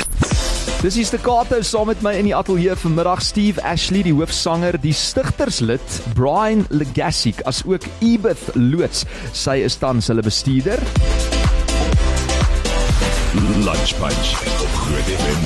Dis 0.82 0.94
die 1.00 1.05
Staccato 1.05 1.62
saam 1.65 1.88
met 1.89 2.01
my 2.05 2.12
in 2.20 2.27
die 2.27 2.36
ateljee 2.36 2.75
vanmiddag 2.77 3.22
Steve 3.25 3.62
Ashley 3.65 4.03
die 4.05 4.13
hoofsanger, 4.13 4.77
die 4.82 4.94
stigterslid 4.94 6.01
Brian 6.13 6.65
Legassick 6.70 7.41
as 7.50 7.63
ook 7.65 7.88
Ebeth 8.05 8.51
Loots. 8.53 9.05
Sy 9.34 9.63
is 9.65 9.79
tans 9.82 10.12
hulle 10.13 10.25
bestuurder. 10.25 11.25
Lunch 13.36 13.92
Punch 14.00 14.30
op 14.63 14.72
Groot 14.80 15.10
FM 15.20 15.39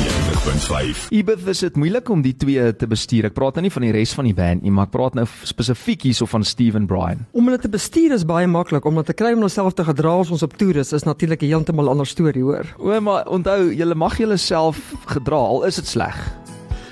90.5. 0.94 1.08
Ebeth, 1.10 1.48
is 1.48 1.60
dit 1.60 1.76
moeilik 1.76 2.10
om 2.14 2.22
die 2.22 2.36
twee 2.38 2.68
te 2.78 2.86
bestuur? 2.88 3.26
Ek 3.32 3.34
praat 3.34 3.58
nou 3.58 3.64
nie 3.66 3.72
van 3.74 3.86
die 3.88 3.90
res 3.96 4.12
van 4.14 4.28
die 4.30 4.34
band 4.38 4.62
nie, 4.62 4.70
maar 4.74 4.86
ek 4.86 4.94
praat 4.94 5.16
nou 5.18 5.24
spesifiek 5.50 6.06
hierso 6.06 6.28
van 6.30 6.46
Steve 6.46 6.78
en 6.78 6.86
Brian. 6.90 7.24
Om 7.34 7.50
hulle 7.50 7.58
te 7.64 7.72
bestuur 7.74 8.14
is 8.14 8.28
baie 8.30 8.46
maklik, 8.48 8.86
om 8.86 9.00
hulle 9.00 9.08
te 9.10 9.16
kry 9.18 9.32
om 9.34 9.42
hulself 9.42 9.74
te 9.80 9.88
gedra 9.88 10.14
as 10.22 10.30
ons 10.36 10.46
op 10.46 10.54
toer 10.62 10.78
is, 10.84 10.94
is 10.94 11.08
natuurlik 11.10 11.42
'n 11.42 11.50
heeltemal 11.50 11.90
ander 11.90 12.06
storie, 12.06 12.44
hoor. 12.46 12.66
O, 12.78 12.94
maar 13.02 13.26
onthou, 13.28 13.74
julle 13.74 13.96
mag 13.96 14.18
julleself 14.22 14.78
gedra 15.10 15.36
al 15.42 15.64
is 15.66 15.76
dit 15.82 15.88
sleg. 15.88 16.16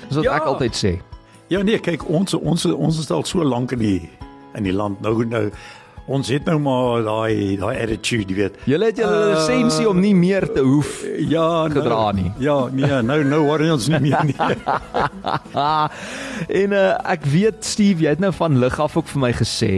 Dis 0.08 0.16
wat 0.16 0.24
Ja. 0.24 0.34
ek 0.34 0.46
altyd 0.50 0.74
sê. 0.74 0.98
Ja 1.48 1.62
nee, 1.62 1.78
kyk 1.78 2.08
ons 2.08 2.34
ons 2.34 2.64
ons 2.66 2.98
is 2.98 3.10
al 3.10 3.24
so 3.24 3.44
lank 3.44 3.72
in 3.72 3.78
die 3.78 4.08
in 4.54 4.64
die 4.64 4.72
land 4.72 5.00
nou 5.00 5.24
nou 5.24 5.50
ons 6.08 6.28
het 6.32 6.44
nou 6.48 6.56
maar 6.62 7.02
daai 7.06 7.56
daai 7.60 7.76
attitude, 7.82 8.32
jy 8.32 8.38
weet. 8.42 8.58
Julle 8.68 8.90
het 8.90 9.00
julle 9.00 9.16
Uh, 9.18 9.30
lisensie 9.34 9.88
om 9.88 10.00
nie 10.00 10.14
meer 10.16 10.46
te 10.52 10.62
hoef. 10.64 11.02
Ja, 11.28 11.68
gedra 11.68 12.12
nou, 12.12 12.22
nie. 12.22 12.32
Ja, 12.42 12.58
nee, 12.72 13.02
nou 13.02 13.22
nou 13.24 13.42
worry 13.46 13.70
ons 13.70 13.88
nie 13.92 14.00
meer 14.08 14.24
nie. 14.24 14.36
En 16.48 16.72
uh, 16.72 16.84
ek 17.10 17.26
weet 17.28 17.66
Steve, 17.66 18.04
jy 18.04 18.12
het 18.14 18.22
nou 18.22 18.32
van 18.32 18.58
lig 18.62 18.78
af 18.80 18.96
ook 18.96 19.08
vir 19.10 19.20
my 19.26 19.32
gesê. 19.36 19.72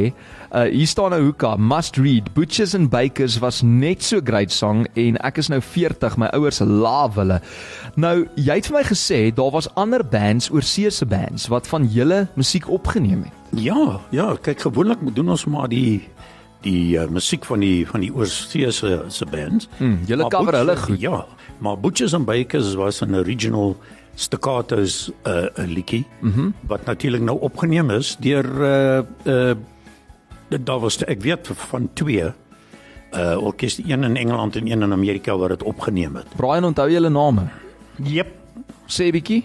Uh 0.51 0.67
hier 0.71 0.87
staan 0.91 1.15
'n 1.15 1.23
hoeka, 1.23 1.57
must 1.57 1.97
read. 1.97 2.35
Butchers 2.35 2.75
and 2.75 2.91
Bakers 2.91 3.39
was 3.39 3.63
net 3.63 4.03
so 4.03 4.21
great 4.25 4.53
song 4.53 4.87
en 4.95 5.17
ek 5.23 5.39
is 5.39 5.49
nou 5.49 5.61
40, 5.61 6.17
my 6.17 6.27
ouers 6.35 6.59
love 6.59 7.19
hulle. 7.21 7.41
Nou, 7.95 8.27
jy 8.35 8.55
het 8.59 8.67
vir 8.67 8.77
my 8.77 8.85
gesê 8.85 9.21
daar 9.35 9.51
was 9.51 9.71
ander 9.75 10.05
bands, 10.05 10.51
oorseese 10.51 11.07
bands 11.07 11.49
wat 11.49 11.67
van 11.67 11.87
julle 11.87 12.27
musiek 12.35 12.69
opgeneem 12.69 13.23
het. 13.25 13.40
Ja, 13.57 14.01
ja, 14.11 14.37
kyk 14.43 14.61
gewoonlik 14.61 14.99
doen 15.15 15.29
ons 15.29 15.45
maar 15.45 15.69
die 15.69 16.09
die 16.61 16.99
uh, 17.01 17.07
musiek 17.09 17.45
van 17.49 17.61
die 17.65 17.87
van 17.89 18.01
die 18.05 18.11
oorsee 18.15 18.71
se 18.71 19.05
se 19.09 19.27
bands. 19.27 19.69
Hmm, 19.79 20.01
julle 20.07 20.29
cover 20.29 20.55
hulle 20.55 20.75
Butchers- 20.75 20.87
goed. 20.87 21.01
Ja, 21.01 21.25
maar 21.59 21.79
Butchers 21.81 22.15
and 22.15 22.27
Bakers 22.27 22.75
was 22.75 23.01
'n 23.03 23.15
original 23.15 23.77
staccatos 24.15 25.11
uh, 25.27 25.49
'n 25.57 25.67
liedjie 25.73 26.05
mm 26.21 26.33
-hmm. 26.33 26.55
wat 26.67 26.85
natuurlik 26.85 27.23
nou 27.23 27.41
opgeneem 27.41 27.91
is 27.91 28.17
deur 28.21 28.45
uh 28.45 29.03
uh 29.25 29.55
dit 30.49 30.67
daar 30.67 30.79
was 30.81 31.05
ek 31.05 31.23
weet 31.23 31.51
van 31.55 31.91
twee 31.95 32.25
uh 33.13 33.37
orkeste 33.43 33.83
een 33.87 34.05
in 34.05 34.17
Engeland 34.17 34.57
en 34.57 34.67
een 34.71 34.83
in 34.83 34.93
Amerika 34.93 35.37
wat 35.37 35.49
dit 35.49 35.63
opgeneem 35.63 36.15
het. 36.17 36.27
Brian, 36.37 36.65
onthou 36.65 36.91
julle 36.91 37.09
name? 37.09 37.43
Jep. 38.03 38.29
Sê 38.87 39.11
bietjie. 39.11 39.45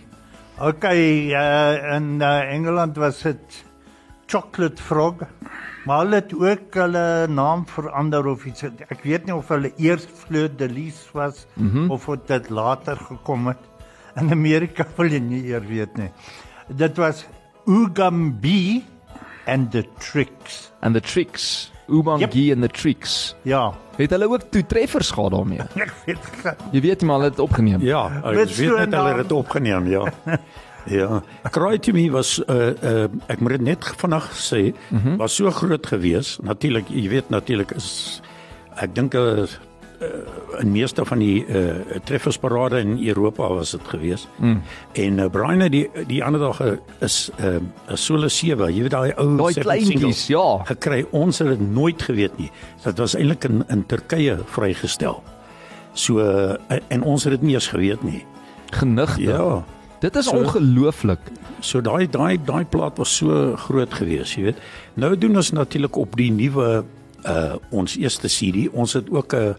Okay, 0.60 1.30
uh, 1.32 1.96
in 1.96 2.20
uh, 2.22 2.54
Engeland 2.54 2.96
was 2.98 3.22
dit 3.22 3.65
Chocolate 4.26 4.82
Frog. 4.82 5.16
Maar 5.86 6.00
hulle 6.00 6.16
het 6.16 6.34
ook 6.34 6.74
hulle 6.74 7.28
naam 7.28 7.68
verander 7.68 8.26
of 8.26 8.46
iets. 8.46 8.64
Ek 8.64 9.04
weet 9.04 9.26
nie 9.26 9.36
of 9.36 9.52
hulle 9.54 9.72
eers 9.78 10.08
Fleur 10.10 10.50
de 10.58 10.70
Lis 10.70 11.04
was 11.14 11.46
mm 11.54 11.70
-hmm. 11.70 11.92
of 11.92 12.08
of 12.08 12.26
dit 12.26 12.50
later 12.50 12.98
gekom 12.98 13.48
het. 13.48 13.62
In 14.16 14.32
Amerika 14.32 14.86
wil 14.98 15.12
jy 15.12 15.20
nie 15.20 15.44
eer 15.46 15.66
weet 15.68 15.98
nie. 15.98 16.12
Dit 16.68 16.98
was 16.98 17.26
Ugambi 17.66 18.84
and 19.46 19.72
the 19.72 19.86
Tricks. 20.00 20.72
And 20.80 20.96
the 20.96 21.02
Tricks. 21.02 21.72
Ubangi 21.88 22.46
yep. 22.48 22.58
and 22.58 22.64
the 22.64 22.82
Tricks. 22.82 23.36
Ja. 23.42 23.74
Het 23.96 24.10
hulle 24.10 24.30
ook 24.30 24.42
toetreffers 24.50 25.12
gehad 25.12 25.32
daarmee? 25.32 25.60
Ek 25.86 25.94
weet 26.06 26.56
Jy 26.72 26.82
weet 26.82 27.02
maar 27.02 27.16
hulle 27.16 27.30
het 27.30 27.40
opgeneem. 27.40 27.82
Ja, 27.82 28.22
ek 28.24 28.34
weet 28.34 28.58
net 28.58 28.94
hulle 28.94 29.08
het 29.08 29.18
dit 29.18 29.32
opgeneem, 29.32 29.88
ja. 29.88 30.04
ja. 30.86 31.22
Cry 31.52 31.78
to 31.78 31.92
me 31.94 32.12
was 32.12 32.40
uh 32.48 32.74
uh 32.84 33.08
ek 33.28 33.40
moet 33.40 33.58
dit 33.58 33.62
net 33.62 33.86
vinnig 33.98 34.32
sê, 34.34 34.74
mm 34.90 35.00
-hmm. 35.04 35.18
was 35.18 35.36
so 35.36 35.52
groot 35.52 35.88
gewees. 35.88 36.38
Natuurlik, 36.42 36.90
jy 36.90 37.10
weet 37.10 37.30
natuurlik 37.30 37.72
is 37.72 38.22
ek 38.76 38.96
dink 38.96 39.14
'n 39.14 39.18
uh, 39.18 39.48
uh, 40.02 40.60
in 40.60 40.72
meeste 40.72 41.06
van 41.06 41.20
die 41.20 41.46
uh 41.48 42.00
treffersparade 42.04 42.80
in 42.80 43.08
Europa 43.08 43.48
was 43.48 43.72
dit 43.72 43.88
gewees. 43.88 44.28
Mm. 44.36 44.62
En 44.92 45.18
uh, 45.18 45.30
Brian 45.30 45.60
het 45.60 45.72
die 45.72 45.90
die 46.08 46.24
ander 46.24 46.40
dag 46.40 46.62
is 47.00 47.32
'n 47.38 47.72
uh, 47.90 47.96
solo 47.96 48.28
7, 48.28 48.74
jy 48.74 48.82
weet 48.82 48.92
daai 48.92 49.14
ou 49.16 49.38
Daai 49.38 49.54
kleintjies, 49.54 50.28
ja. 50.28 50.64
gekry. 50.64 51.06
Ons 51.12 51.40
het 51.40 51.48
dit 51.48 51.72
nooit 51.72 52.02
geweet 52.02 52.38
nie. 52.38 52.52
Dit 52.84 52.98
was 52.98 53.16
eintlik 53.16 53.44
in 53.44 53.64
in 53.68 53.86
Turkye 53.86 54.38
vrygestel. 54.46 55.24
So 55.94 56.20
uh, 56.20 56.78
en 56.88 57.04
ons 57.04 57.24
het 57.24 57.32
dit 57.32 57.42
nie 57.42 57.54
eens 57.54 57.68
geweet 57.68 58.04
nie. 58.04 58.26
Genigtig. 58.72 59.18
Ja. 59.26 59.64
Dit 60.06 60.16
is 60.16 60.26
So- 60.30 60.38
ongelooflik. 60.38 61.20
So 61.60 61.82
daai 61.82 62.06
daai 62.10 62.38
daai 62.46 62.66
plaat 62.66 62.98
was 62.98 63.16
so 63.16 63.56
groot 63.58 63.94
geweest, 63.94 64.36
jy 64.38 64.44
weet. 64.52 64.58
Nou 64.94 65.16
doen 65.18 65.36
ons 65.36 65.52
natuurlik 65.52 65.96
op 65.98 66.16
die 66.20 66.32
nuwe 66.32 66.84
uh 67.26 67.56
ons 67.74 67.96
eerste 67.98 68.30
CD. 68.30 68.68
Ons 68.72 68.94
het 68.94 69.10
ook 69.10 69.34
'n 69.34 69.56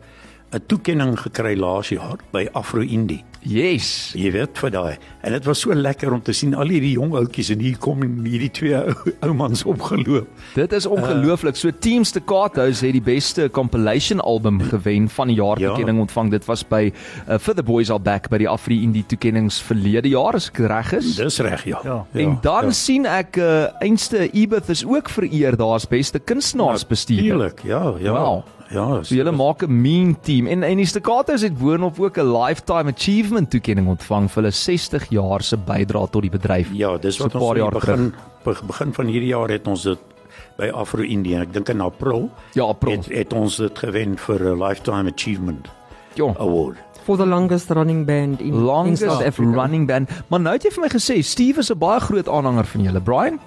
'n 0.52 0.62
toekenning 0.66 1.16
gekry 1.18 1.56
laas 1.58 1.88
jaar 1.88 2.18
by 2.32 2.46
Afro 2.52 2.80
Indie. 2.80 3.24
Yes. 3.46 4.10
Jy 4.18 4.30
weet 4.34 4.58
vir 4.58 4.70
daai. 4.74 4.96
En 5.22 5.32
dit 5.32 5.44
was 5.46 5.60
so 5.60 5.74
lekker 5.74 6.12
om 6.12 6.22
te 6.22 6.32
sien 6.34 6.54
al 6.54 6.66
hierdie 6.68 6.96
jong 6.96 7.12
ouetjies 7.14 7.50
en 7.54 7.60
hier 7.62 7.76
kom 7.78 8.02
hierdie 8.24 8.50
twee 8.50 8.74
ou, 8.74 8.94
ou 9.22 9.34
mans 9.34 9.62
opgeloop. 9.64 10.26
Dit 10.54 10.72
is 10.72 10.86
ongelooflik. 10.86 11.56
So 11.56 11.70
Team 11.70 12.04
Staccatos 12.04 12.80
het 12.82 12.92
die 12.92 13.02
beste 13.02 13.48
compilation 13.50 14.20
album 14.20 14.58
gewen 14.60 15.08
van 15.08 15.28
die 15.30 15.36
jaar 15.36 15.60
Ja. 15.60 15.68
toekenning 15.68 16.00
ontvang. 16.00 16.30
Dit 16.30 16.44
was 16.46 16.64
by 16.66 16.92
uh, 17.28 17.38
For 17.38 17.54
the 17.54 17.62
Boys 17.62 17.90
Are 17.90 18.02
Back 18.02 18.28
by 18.30 18.38
die 18.38 18.48
Afri 18.48 18.82
Indie 18.82 19.04
toekennings 19.06 19.60
verlede 19.62 20.08
jaar 20.08 20.34
as 20.34 20.48
ek 20.50 20.58
reg 20.66 20.92
is. 20.92 21.14
Dis 21.16 21.38
reg, 21.38 21.64
ja. 21.64 21.80
Ja. 21.84 22.06
en 22.14 22.38
dan 22.42 22.64
ja. 22.64 22.70
sien 22.70 23.06
ek 23.06 23.36
uh, 23.36 23.68
einste 23.80 24.26
Ebeth 24.32 24.68
is 24.68 24.84
ook 24.84 25.08
vereer 25.08 25.56
daar 25.56 25.74
as 25.78 25.86
beste 25.86 26.18
kunstenaarsbestuurder. 26.18 27.24
Tuurlik, 27.30 27.62
ja, 27.62 27.94
ja. 28.00 28.12
Wow. 28.12 28.42
Ja, 28.70 29.02
So 29.02 29.14
julle 29.14 29.32
maak 29.32 29.62
'n 29.62 29.80
mean 29.80 30.16
team 30.20 30.46
en 30.46 30.62
en 30.62 30.76
die 30.76 30.86
Staccatos 30.86 31.42
het 31.42 31.58
boonop 31.58 32.00
ook 32.00 32.18
'n 32.18 32.32
lifetime 32.32 32.90
achievement 32.92 33.50
toekenning 33.50 33.88
ontvang 33.88 34.28
vir 34.30 34.42
hulle 34.42 34.52
60 34.52 35.08
jaar 35.10 35.42
se 35.42 35.56
bydrae 35.56 36.08
tot 36.10 36.22
die 36.22 36.30
bedryf. 36.30 36.68
Ja, 36.72 36.96
dis 36.98 37.14
So 37.16 37.24
wat 37.24 37.34
'n 37.34 37.38
ons 37.38 37.50
in 37.50 37.56
jaar 37.62 37.70
die 37.70 37.80
begin 37.80 38.14
be- 38.44 38.66
begin 38.66 38.92
van 38.92 39.06
hierdie 39.06 39.28
jaar 39.28 39.48
het 39.48 39.66
ons 39.66 39.82
dit 39.82 39.98
by 40.58 40.68
Afro 40.74 41.02
Indie. 41.02 41.36
Ek 41.36 41.52
dink 41.52 41.68
in 41.68 41.80
April 41.80 42.30
Ja, 42.54 42.64
April. 42.64 42.96
het, 42.96 43.06
het 43.08 43.32
ons 43.32 43.56
dit 43.56 43.78
gewen 43.78 44.16
vir 44.18 44.40
'n 44.40 44.58
lifetime 44.62 45.10
achievement 45.12 45.68
Ja. 46.14 46.32
award. 46.38 46.76
For 47.04 47.16
the 47.16 47.26
longest 47.26 47.70
running 47.70 48.04
band 48.06 48.40
in, 48.40 48.46
in 48.46 48.62
longest 48.64 49.02
South 49.02 49.22
Africa. 49.22 49.60
running 49.62 49.86
band. 49.86 50.10
Maar 50.28 50.40
nou 50.40 50.52
het 50.54 50.62
jy 50.64 50.70
vir 50.70 50.80
my 50.82 50.88
gesê 50.88 51.22
Steve 51.22 51.58
is 51.60 51.70
'n 51.70 51.78
baie 51.78 52.00
groot 52.00 52.28
aanhanger 52.28 52.64
van 52.64 52.82
julle, 52.82 53.00
Brian. 53.00 53.38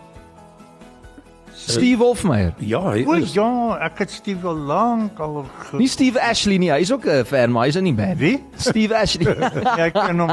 Steve 1.69 1.97
Wolfmeyer. 2.01 2.53
Ja, 2.65 2.81
hy 2.91 3.03
O 3.07 3.15
is 3.19 3.33
ja, 3.37 3.47
ek 3.85 4.03
het 4.03 4.11
Steve 4.11 4.47
al 4.49 4.59
lank 4.69 5.19
al 5.21 5.41
ge... 5.45 5.79
Nie 5.81 5.89
Steve 5.91 6.21
Ashley 6.21 6.57
nie, 6.61 6.71
hy's 6.73 6.91
ook 6.91 7.05
'n 7.05 7.25
fan, 7.29 7.51
maar 7.51 7.69
hy's 7.69 7.77
in 7.79 7.89
die 7.89 7.95
band. 7.95 8.19
Wie? 8.19 8.43
Steve 8.57 8.95
Ashley. 8.95 9.27
Ja, 9.69 9.89
ek 9.89 9.93
ken 9.93 10.19
hom. 10.19 10.29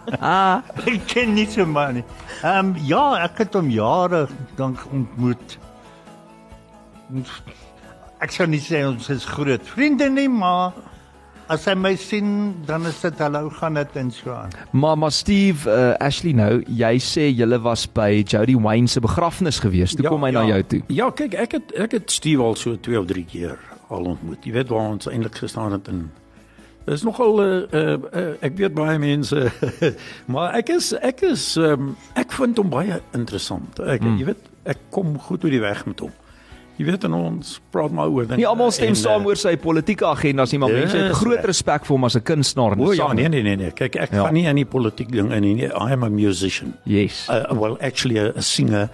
ek 0.94 1.06
ken 1.10 1.34
nie 1.34 1.46
so 1.50 1.66
man 1.66 2.00
nie. 2.00 2.04
Ehm 2.42 2.72
um, 2.72 2.76
ja, 2.88 3.04
ek 3.24 3.44
het 3.44 3.54
hom 3.54 3.70
jare 3.70 4.26
lank 4.58 4.84
ontmoet. 4.92 5.58
Ek 8.20 8.32
sou 8.32 8.46
nie 8.46 8.60
sê 8.62 8.84
ons 8.86 9.08
is 9.12 9.24
groot 9.24 9.64
vriende 9.74 10.08
nie, 10.12 10.28
maar 10.28 10.72
as 11.50 11.66
hy 11.66 11.74
my 11.74 11.92
sien, 11.98 12.30
dan 12.66 12.86
is 12.86 13.00
dit 13.02 13.18
hallo 13.22 13.50
gaan 13.58 13.74
dit 13.78 13.96
en 13.98 14.10
so 14.14 14.30
aan. 14.34 14.52
Maar 14.70 14.98
maar 14.98 15.12
Steve 15.12 15.70
uh, 15.70 16.06
Ashley 16.06 16.32
nou, 16.36 16.62
jy 16.66 16.92
sê 17.02 17.26
julle 17.34 17.58
was 17.64 17.86
by 17.90 18.22
Jody 18.22 18.54
Wayne 18.54 18.88
se 18.88 19.02
begrafnis 19.02 19.58
gewees. 19.62 19.96
Toe 19.98 20.06
kom 20.06 20.24
hy 20.26 20.32
na 20.36 20.46
jou 20.52 20.62
toe. 20.74 20.80
Ja, 20.94 21.10
kyk, 21.10 21.34
ek 21.34 21.58
het 21.58 21.74
ek 21.88 21.98
het 21.98 22.14
Steve 22.14 22.46
al 22.46 22.56
so 22.60 22.78
2 22.78 23.02
of 23.02 23.10
3 23.10 23.26
keer 23.26 23.58
al 23.90 24.12
ontmoet. 24.14 24.46
Jy 24.46 24.54
weet 24.60 24.70
waar 24.70 24.94
ons 24.94 25.10
eintlik 25.10 25.42
gestaan 25.42 25.74
het 25.78 25.90
in 25.90 26.08
Dis 26.88 27.02
nogal 27.04 27.36
uh, 27.44 27.48
uh, 27.76 27.96
uh, 28.08 28.30
ek 28.42 28.56
weet 28.56 28.72
baie 28.74 28.96
mense 28.98 29.36
maar 30.32 30.56
ek 30.58 30.72
is 30.74 30.94
ek 30.96 31.20
is 31.28 31.44
um, 31.60 31.92
ek 32.18 32.32
vind 32.38 32.58
hom 32.58 32.72
baie 32.72 33.02
interessant. 33.16 33.82
Ek 33.84 34.00
mm. 34.02 34.16
jy 34.22 34.30
weet 34.32 34.48
ek 34.72 34.86
kom 34.94 35.12
goed 35.20 35.44
oor 35.44 35.54
die 35.54 35.62
weg 35.62 35.84
met 35.86 36.00
hom. 36.06 36.14
Jy 36.80 36.86
weet 36.88 37.02
en 37.04 37.12
ons 37.18 37.50
praat 37.74 37.92
maar 37.92 38.08
oor 38.08 38.24
dinge. 38.24 38.38
Nie 38.40 38.46
almal 38.48 38.70
stem 38.72 38.94
en, 38.94 38.96
saam 38.96 39.20
uh, 39.26 39.28
oor 39.28 39.36
sy 39.36 39.52
politieke 39.60 40.06
agendas 40.08 40.54
nie, 40.54 40.58
maar 40.62 40.72
Yes, 40.72 40.80
mense 40.86 40.96
het 40.96 41.12
groot 41.20 41.38
ek- 41.42 41.48
respek 41.50 41.84
vir 41.84 41.94
hom 41.96 42.04
as 42.08 42.16
'n 42.16 42.22
kunstenaar 42.24 42.72
en 42.72 42.80
O 42.80 42.92
ja, 42.92 43.04
sanger. 43.04 43.14
nee 43.20 43.28
nee 43.28 43.42
nee 43.42 43.56
nee. 43.56 43.70
Kyk, 43.76 43.96
ek 44.00 44.10
Ja. 44.12 44.16
ja. 44.16 44.24
gaan 44.24 44.34
nie 44.34 44.46
aan 44.48 44.56
die 44.56 44.64
politiek 44.64 45.10
ding 45.12 45.28
in 45.32 45.42
nie. 45.42 45.66
I 45.68 45.92
am 45.92 46.02
a 46.04 46.08
musician. 46.08 46.74
Yes. 46.86 47.26
Uh, 47.28 47.52
well, 47.52 47.76
actually 47.82 48.16
a, 48.18 48.32
a 48.36 48.40
singer. 48.42 48.88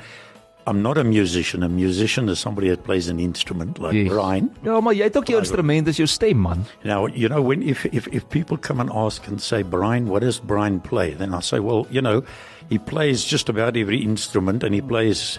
I'm 0.68 0.82
not 0.82 0.98
a 0.98 1.04
musician. 1.04 1.62
A 1.62 1.68
musician 1.68 2.28
is 2.28 2.40
somebody 2.40 2.68
that 2.70 2.82
plays 2.82 3.08
an 3.08 3.20
instrument 3.20 3.78
like 3.78 3.94
Yes. 3.94 4.08
Brian. 4.08 4.50
Ja, 4.64 4.80
maar 4.80 4.94
jy 4.94 5.04
het 5.04 5.16
ook 5.16 5.28
jou 5.28 5.38
instrument, 5.38 5.86
dis 5.86 5.96
jou 5.96 6.08
stem 6.08 6.40
man. 6.42 6.64
Now, 6.82 7.06
you 7.06 7.28
know, 7.28 7.40
when 7.40 7.62
if, 7.62 7.84
if 7.92 8.08
if 8.10 8.24
people 8.28 8.56
come 8.58 8.80
and 8.80 8.90
ask 8.90 9.28
and 9.28 9.40
say, 9.40 9.62
Brian, 9.62 10.08
what 10.08 10.22
does 10.22 10.40
Brian 10.40 10.80
play? 10.80 11.14
Then 11.14 11.32
I 11.32 11.40
say, 11.40 11.60
well, 11.60 11.86
you 11.90 12.00
know, 12.02 12.22
he 12.68 12.78
plays 12.78 13.22
just 13.24 13.48
about 13.48 13.76
every 13.76 13.98
instrument, 14.02 14.64
and 14.64 14.74
he 14.74 14.80
plays, 14.82 15.38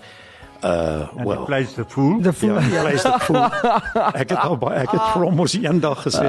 uh, 0.63 1.07
En 1.17 1.25
well, 1.25 1.45
plays 1.45 1.73
the 1.73 1.85
fool. 1.87 2.21
The 2.21 2.33
fool. 2.33 2.59
Ja, 2.61 2.81
plays 2.81 3.01
the 3.01 3.19
fool. 3.19 3.43
ek 4.21 4.29
het 4.29 4.37
al 4.39 4.57
baie 4.57 4.79
ek 4.85 4.91
het 4.91 5.01
vir 5.13 5.23
hom 5.27 5.39
ons 5.39 5.53
eendag 5.53 6.01
gesê. 6.07 6.27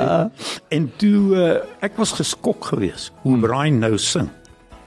En 0.68 0.92
toe 0.96 1.20
uh, 1.36 1.60
ek 1.80 1.96
was 1.96 2.12
geskok 2.12 2.64
geweest 2.72 3.12
hoe 3.22 3.38
Brian 3.38 3.78
nou 3.78 3.96
sing. 3.98 4.28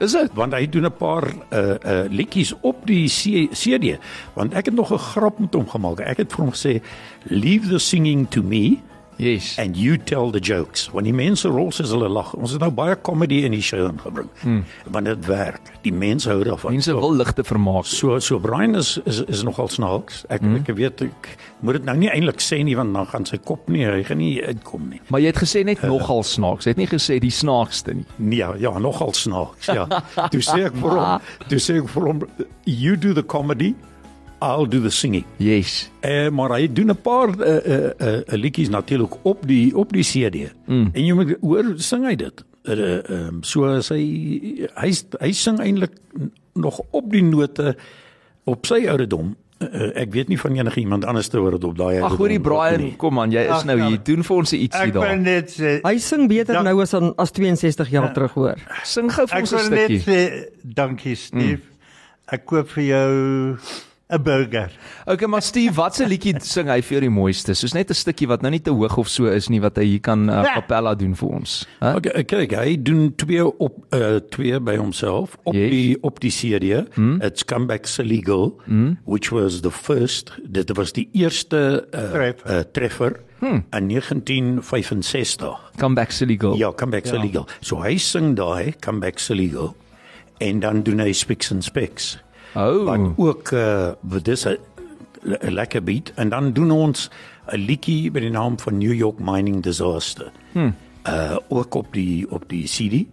Is 0.02 0.12
dit? 0.12 0.30
Want 0.34 0.52
hy 0.54 0.66
doen 0.66 0.86
'n 0.88 0.96
paar 0.98 1.24
uh 1.30 1.74
uh 1.78 2.04
liedjies 2.10 2.54
op 2.66 2.86
die 2.86 3.06
C- 3.06 3.50
CD. 3.54 3.98
Want 4.34 4.54
ek 4.54 4.66
het 4.66 4.74
nog 4.74 4.90
'n 4.92 4.98
grap 4.98 5.38
met 5.38 5.54
hom 5.54 5.68
gemaak. 5.68 6.00
Ek 6.00 6.16
het 6.16 6.32
vir 6.32 6.44
hom 6.44 6.52
gesê, 6.52 6.82
"Leave 7.30 7.68
the 7.68 7.78
singing 7.78 8.26
to 8.30 8.42
me." 8.42 8.78
Yes. 9.22 9.54
and 9.58 9.76
you 9.76 9.96
tell 9.96 10.30
the 10.30 10.40
jokes. 10.40 10.88
Want 10.92 11.06
die 11.06 11.14
mense 11.14 11.48
rol 11.48 11.70
soos 11.72 11.92
hulle 11.94 12.08
lag. 12.10 12.32
Ons 12.34 12.56
het 12.56 12.62
nou 12.64 12.70
baie 12.74 12.96
comedy 13.06 13.42
in 13.46 13.54
die 13.54 13.62
show 13.62 13.84
ingebring. 13.86 14.28
Hmm. 14.42 14.64
Want 14.90 15.10
dit 15.10 15.28
werk. 15.30 15.72
Die 15.86 15.94
mense 15.94 16.30
hou 16.30 16.42
daarvan. 16.46 16.74
Mense 16.74 16.94
wil 16.98 17.14
ligte 17.14 17.44
vermaak. 17.46 17.86
so 17.86 18.18
so 18.18 18.38
Brian 18.38 18.74
is 18.74 18.98
is 19.04 19.22
is 19.28 19.42
nogal 19.42 19.68
snaaks. 19.68 20.24
Ek 20.28 20.40
hmm. 20.40 20.62
ek 20.62 20.74
weet 20.76 21.06
ek 21.06 21.32
moet 21.62 21.78
dit 21.78 21.86
nou 21.86 21.94
nie 21.98 22.10
eintlik 22.10 22.42
sê 22.42 22.58
nie 22.66 22.74
want 22.78 22.94
dan 22.94 23.06
gaan 23.06 23.26
sy 23.28 23.38
kop 23.38 23.68
nie, 23.70 23.84
hy 23.86 24.02
gaan 24.06 24.18
nie 24.18 24.34
uitkom 24.42 24.88
nie. 24.90 25.00
Maar 25.14 25.22
jy 25.22 25.30
het 25.30 25.40
gesê 25.44 25.62
net 25.66 25.84
nogal 25.86 26.24
snaaks. 26.26 26.66
Jy 26.66 26.74
het 26.74 26.82
nie 26.82 26.90
gesê 26.90 27.18
die 27.22 27.30
snaakste 27.34 27.94
nie. 28.00 28.06
Nee, 28.18 28.40
ja, 28.42 28.50
ja, 28.58 28.72
nogal 28.82 29.14
snaaks, 29.14 29.70
ja. 29.70 29.86
Toe 30.32 30.42
sê 30.42 30.64
ek 30.66 30.76
vir 30.82 30.98
hom, 30.98 31.30
toe 31.46 31.60
sê 31.62 31.78
ek 31.82 31.90
vir 31.92 32.08
hom 32.10 32.24
you 32.66 32.96
do 32.98 33.14
the 33.14 33.22
comedy, 33.22 33.72
I'll 34.42 34.66
do 34.66 34.80
the 34.82 34.90
singing. 34.90 35.24
Yes. 35.38 35.90
Eh 36.02 36.28
maar 36.34 36.50
hy 36.58 36.66
doen 36.72 36.90
'n 36.90 37.00
paar 37.02 37.28
eh 37.40 37.56
uh, 37.66 37.90
uh, 38.00 38.12
uh, 38.16 38.22
liedjies 38.34 38.68
natuurlik 38.68 39.14
op 39.22 39.46
die 39.46 39.76
op 39.76 39.92
die 39.92 40.02
CD. 40.04 40.50
Mm. 40.66 40.90
En 40.92 41.04
jy 41.06 41.12
moet 41.14 41.36
hoor 41.40 41.74
sing 41.76 42.04
hy 42.04 42.16
dit. 42.16 42.44
Eh 42.64 42.72
uh, 42.78 42.98
um, 43.28 43.42
so 43.42 43.64
as 43.66 43.88
hy 43.88 44.02
hy 44.74 44.90
hy 45.20 45.32
sing 45.32 45.60
eintlik 45.60 45.92
nog 46.54 46.80
op 46.90 47.10
die 47.10 47.22
note 47.22 47.76
op 48.44 48.66
sy 48.66 48.86
ouderdom. 48.88 49.36
Uh, 49.62 49.92
ek 49.94 50.10
weet 50.12 50.28
nie 50.28 50.38
van 50.40 50.56
enige 50.58 50.80
iemand 50.80 51.04
anders 51.04 51.28
te 51.28 51.38
hoor 51.38 51.50
dit 51.54 51.64
op 51.64 51.76
daai 51.78 52.00
Ag 52.02 52.16
hoorie 52.18 52.40
Brian, 52.40 52.96
kom 52.96 53.18
aan, 53.20 53.30
jy 53.30 53.44
is 53.44 53.50
Ag, 53.50 53.64
nou 53.64 53.78
ja. 53.78 53.88
hier. 53.88 54.00
Doen 54.02 54.24
vir 54.24 54.36
ons 54.36 54.52
ietsie 54.52 54.80
Ek 54.88 54.92
wil 54.92 55.02
daar. 55.02 55.16
net 55.18 55.52
sê 55.60 55.78
Hy 55.86 55.98
sing 55.98 56.26
beter 56.28 56.54
Ja. 56.54 56.62
nou 56.62 56.80
as 56.82 56.94
aan 56.94 57.12
as 57.16 57.30
62 57.30 57.88
jaar 57.90 58.04
Ja. 58.10 58.12
terug 58.12 58.32
hoor. 58.34 58.56
Sing 58.82 59.06
gou 59.12 59.26
vir 59.26 59.36
ek 59.36 59.42
ons 59.42 59.52
'n 59.52 59.56
wil 59.56 59.70
net 59.70 59.78
stukkie. 59.86 60.00
sê 60.02 60.48
dankie 60.64 61.14
Steve. 61.14 61.62
Mm. 61.62 62.32
Ek 62.32 62.44
koop 62.46 62.68
vir 62.70 62.84
jou 62.84 63.56
'n 64.12 64.22
burger. 64.22 64.70
Okay, 65.06 65.28
maar 65.28 65.42
Steve, 65.42 65.72
watse 65.74 66.06
liedjie 66.06 66.34
sing 66.44 66.68
hy 66.68 66.80
vir 66.82 66.98
jou 66.98 67.00
die 67.00 67.10
mooiste? 67.12 67.54
Soos 67.54 67.72
net 67.74 67.90
'n 67.90 67.94
stukkie 67.94 68.28
wat 68.28 68.42
nou 68.42 68.50
nie 68.50 68.60
te 68.60 68.70
hoog 68.70 68.96
of 68.98 69.08
so 69.08 69.26
is 69.26 69.48
nie 69.48 69.60
wat 69.60 69.76
hy 69.76 69.84
hier 69.84 70.00
kan 70.00 70.28
uh, 70.28 70.42
Ja. 70.42 70.54
cappella 70.54 70.94
doen 70.94 71.14
vir 71.16 71.28
ons. 71.28 71.66
Hæ? 71.80 71.96
Okay, 71.96 72.24
kyk, 72.24 72.52
hy 72.52 72.76
doen 72.76 73.12
twee 73.16 73.44
op 73.58 73.86
uh, 73.94 74.16
twee 74.30 74.60
by 74.60 74.76
homself 74.76 75.36
op 75.44 75.54
Yes. 75.54 75.70
die 75.70 75.96
op 76.02 76.20
die 76.20 76.30
CD. 76.30 76.84
Mm. 76.96 77.22
It's 77.22 77.44
Come 77.44 77.66
Back 77.66 77.86
Illegal, 77.98 78.60
mm. 78.66 78.98
which 79.04 79.30
was 79.32 79.60
the 79.60 79.70
first 79.70 80.32
dit 80.44 80.76
was 80.76 80.92
die 80.92 81.08
eerste 81.12 81.86
uh, 81.94 82.10
Treffer. 82.12 82.50
uh, 82.50 82.60
treffer 82.72 83.20
hmm. 83.40 83.64
in 83.72 83.88
1965. 83.88 85.56
Come 85.78 85.94
back 85.94 86.12
silly 86.12 86.36
girl. 86.36 86.56
Ja, 86.56 86.72
Come 86.72 86.90
Back 86.92 87.06
Illegal. 87.06 87.46
So 87.60 87.82
hy 87.82 87.96
sing 87.98 88.36
daai 88.36 88.74
Come 88.80 89.00
Back 89.00 89.20
Illegal 89.30 89.74
en 90.42 90.60
dan 90.60 90.82
doen 90.82 90.98
hy 90.98 91.12
Speaks 91.12 91.52
and 91.52 91.64
Specs. 91.64 92.16
Oh. 92.54 92.84
Wat 92.84 93.00
ook 93.16 93.50
uh 93.50 93.92
dis 94.22 94.44
'n 94.46 94.56
lekker 95.40 95.82
beat 95.82 96.12
en 96.14 96.28
dan 96.28 96.52
doen 96.52 96.70
ons 96.70 97.10
'n 97.52 97.56
liedjie 97.56 98.10
by 98.10 98.20
die 98.20 98.30
naam 98.30 98.58
van 98.58 98.78
New 98.78 98.92
York 98.92 99.18
Mining 99.18 99.62
Disaster. 99.62 100.32
Hmm. 100.52 100.74
Uh 101.06 101.36
ook 101.48 101.74
op 101.74 101.92
die 101.92 102.30
op 102.30 102.48
die 102.48 102.64
CD. 102.64 103.06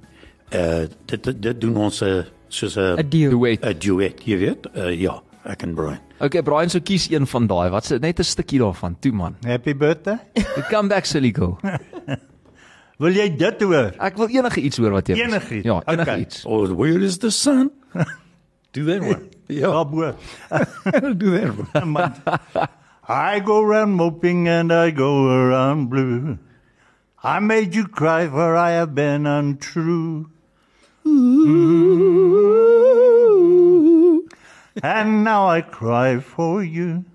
Uh 0.54 0.88
dit 1.06 1.23
dit, 1.23 1.41
dit 1.41 1.62
doen 1.62 1.75
ons 1.78 2.02
'n 2.04 2.25
soos 2.47 2.75
'n 2.75 2.99
'n. 2.99 3.10
Duet. 3.10 3.62
'n 3.65 3.75
duet, 3.80 4.21
jy 4.25 4.38
weet. 4.38 4.67
Uh 4.75 4.99
ja, 4.99 5.21
ek 5.43 5.62
en 5.62 5.73
Brian. 5.73 5.99
Okay, 6.19 6.41
Brian, 6.43 6.69
so 6.69 6.80
kies 6.84 7.10
een 7.12 7.28
van 7.28 7.47
daai. 7.47 7.69
Wat's 7.69 7.89
net 7.89 8.19
'n 8.19 8.23
stukkie 8.23 8.60
daarvan. 8.60 8.95
Toe 8.99 9.12
man. 9.12 9.36
Happy 9.45 9.75
birthday. 9.75 10.17
Come 10.71 10.88
back 10.88 11.06
silly 11.06 11.32
girl. 11.34 11.58
Wil 12.99 13.12
jy 13.15 13.30
dit 13.38 13.62
hoor? 13.63 13.93
Ek 13.97 14.17
wil 14.19 14.28
enige 14.28 14.60
iets 14.60 14.78
hoor 14.78 14.91
wat 14.91 15.08
jy 15.08 15.15
Enigiets? 15.15 15.63
Ja, 15.63 15.82
enige 15.88 16.02
Okay. 16.10 16.19
iets. 16.19 16.45
Oh, 16.45 16.67
where 16.75 16.99
is 16.99 17.17
the 17.17 17.30
sun? 17.30 17.71
do 18.73 18.86
that 18.86 19.01
one. 19.01 19.29
Ja, 19.49 19.71
Daarbo. 19.71 20.15
do 21.17 21.32
that 21.32 21.49
one. 21.73 21.93
Man. 21.93 22.13
I 23.08 23.39
go 23.39 23.62
around 23.62 23.93
moping 23.93 24.47
and 24.47 24.71
I 24.71 24.91
go 24.91 25.27
around 25.27 25.89
blue. 25.89 26.38
I 27.23 27.39
made 27.39 27.73
you 27.73 27.88
cry 27.88 28.27
for 28.27 28.55
I 28.55 28.71
have 28.71 28.93
been 28.93 29.25
untrue. 29.25 30.29
Ooh. 31.08 31.89
And 34.84 35.23
now 35.23 35.49
I 35.49 35.62
cry 35.62 36.19
for 36.19 36.63
you. 36.63 37.05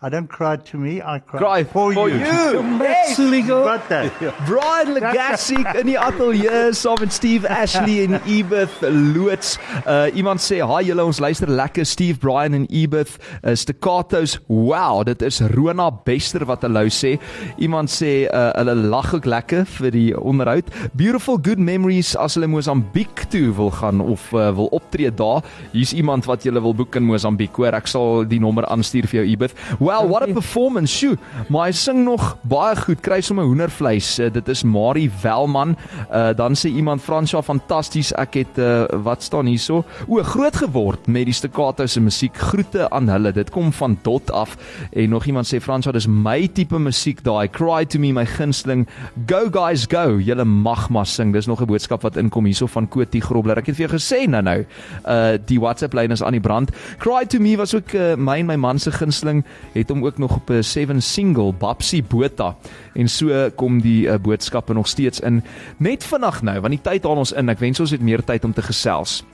I 0.00 0.08
don't 0.10 0.28
cry 0.28 0.54
to 0.70 0.78
me, 0.78 1.02
I 1.02 1.18
cry, 1.18 1.38
Cry 1.40 1.64
for, 1.64 1.92
for 1.92 2.08
you. 2.08 2.18
you. 2.18 2.86
Silly 3.16 3.42
girl. 3.42 3.64
Wat 3.64 3.88
dan? 3.88 4.06
Brian 4.46 4.92
Legacy 4.94 5.56
in 5.74 5.88
die 5.90 5.96
ateljee 5.98 6.68
saam 6.78 7.00
met 7.02 7.10
Steve 7.12 7.48
Ashley 7.50 8.04
en 8.04 8.14
Edith 8.36 8.76
Loots. 8.86 9.56
Uh 9.82 10.06
iemand 10.14 10.38
sê, 10.38 10.60
"Haai 10.62 10.84
julle, 10.86 11.02
ons 11.04 11.18
luister 11.18 11.50
lekker 11.50 11.82
Steve, 11.86 12.18
Brian 12.22 12.54
en 12.54 12.66
Edith. 12.70 13.16
Uh, 13.42 13.56
staccatos. 13.58 14.36
Wow, 14.46 15.02
dit 15.04 15.22
is 15.22 15.40
Rona 15.40 15.90
Bester 15.90 16.46
wat 16.46 16.62
hulle 16.62 16.84
sê. 16.94 17.16
Iemand 17.58 17.90
sê 17.90 18.28
uh, 18.30 18.52
hulle 18.54 18.74
lag 18.94 19.10
ook 19.14 19.26
lekker 19.26 19.66
vir 19.66 19.90
die 19.90 20.14
onderhoud. 20.20 20.70
Beautiful 20.94 21.38
good 21.42 21.58
memories 21.58 22.14
as 22.16 22.38
hulle 22.38 22.46
Mosambiek 22.46 23.26
toe 23.34 23.50
wil 23.58 23.70
gaan 23.74 23.98
of 24.00 24.30
uh, 24.32 24.52
wil 24.54 24.70
optree 24.78 25.10
daar. 25.10 25.42
Hier's 25.74 25.92
iemand 25.92 26.24
wat 26.30 26.46
julle 26.46 26.62
wil 26.62 26.74
boek 26.84 26.94
in 26.94 27.02
Mosambiek. 27.10 27.50
Hoor, 27.58 27.74
ek 27.74 27.90
sal 27.90 28.22
die 28.30 28.38
nommer 28.38 28.62
aanstuur 28.70 29.10
vir 29.10 29.24
jou 29.24 29.28
Edith. 29.34 29.58
Well, 29.88 30.06
what 30.06 30.22
a 30.22 30.32
performance. 30.32 30.92
Sjoe, 30.92 31.16
maar 31.48 31.70
hy 31.70 31.72
sing 31.72 32.02
nog 32.04 32.34
baie 32.44 32.74
goed. 32.76 33.00
Kry 33.00 33.22
sommer 33.24 33.46
hoendervleis. 33.48 34.10
Uh, 34.20 34.26
dit 34.34 34.48
is 34.52 34.60
Marie 34.68 35.08
Welman. 35.22 35.70
Uh, 36.12 36.34
dan 36.36 36.56
sê 36.58 36.68
iemand 36.76 37.00
Fransja 37.00 37.40
fantasties. 37.40 38.10
Ek 38.20 38.36
het 38.42 38.58
uh, 38.60 38.82
wat 39.06 39.24
staan 39.24 39.48
hierso? 39.48 39.86
O, 40.04 40.20
groot 40.28 40.58
geword 40.60 41.08
met 41.08 41.24
die 41.30 41.36
staccato 41.36 41.86
se 41.88 42.02
musiek. 42.04 42.36
Groete 42.50 42.84
aan 42.92 43.08
hulle. 43.08 43.32
Dit 43.32 43.48
kom 43.54 43.70
van 43.72 43.96
dot 44.04 44.28
af. 44.28 44.58
En 44.92 45.08
nog 45.14 45.24
iemand 45.24 45.48
sê 45.48 45.62
Fransja, 45.64 45.94
dis 45.96 46.08
my 46.10 46.50
tipe 46.52 46.76
musiek 46.76 47.24
daai. 47.24 47.48
Cry 47.48 47.88
to 47.88 48.02
me 48.02 48.12
my 48.12 48.26
gunsteling. 48.28 48.84
Go 49.30 49.46
guys 49.54 49.86
go. 49.88 50.18
Julle 50.20 50.44
mag 50.44 50.90
maar 50.92 51.08
sing. 51.08 51.32
Dis 51.32 51.48
nog 51.48 51.64
'n 51.64 51.70
boodskap 51.72 52.04
wat 52.04 52.20
inkom 52.20 52.44
hierso 52.44 52.68
van 52.68 52.88
Kotie 52.92 53.24
Grobler. 53.24 53.56
Ek 53.56 53.72
het 53.72 53.80
vir 53.80 53.88
jou 53.88 53.96
gesê 53.96 54.28
nou 54.28 54.42
nou. 54.42 54.66
Uh 55.08 55.40
die 55.48 55.60
WhatsApp 55.60 55.96
lyn 55.96 56.12
is 56.12 56.22
aan 56.22 56.36
die 56.36 56.44
brand. 56.44 56.76
Cry 56.98 57.24
to 57.24 57.40
me 57.40 57.56
was 57.56 57.74
ook 57.74 57.96
uh, 57.96 58.12
my 58.16 58.38
en 58.38 58.46
my 58.46 58.56
man 58.56 58.78
se 58.78 58.92
gunsteling 58.92 59.44
het 59.78 59.88
hom 59.94 60.04
ook 60.04 60.18
nog 60.18 60.36
op 60.36 60.50
'n 60.50 60.62
7 60.62 61.02
single 61.02 61.52
Babsi 61.52 62.02
Botha 62.02 62.56
en 62.94 63.08
so 63.08 63.50
kom 63.56 63.80
die 63.80 64.06
uh, 64.06 64.18
boodskappe 64.18 64.74
nog 64.74 64.88
steeds 64.88 65.20
in 65.20 65.42
net 65.78 66.04
vinnig 66.04 66.42
nou 66.42 66.60
want 66.60 66.74
die 66.74 66.82
tyd 66.82 67.04
haal 67.04 67.16
ons 67.16 67.32
in 67.32 67.48
ek 67.48 67.58
wens 67.58 67.80
ons 67.80 67.90
het 67.90 68.00
meer 68.02 68.24
tyd 68.24 68.44
om 68.44 68.52
te 68.52 68.62
gesels 68.62 69.24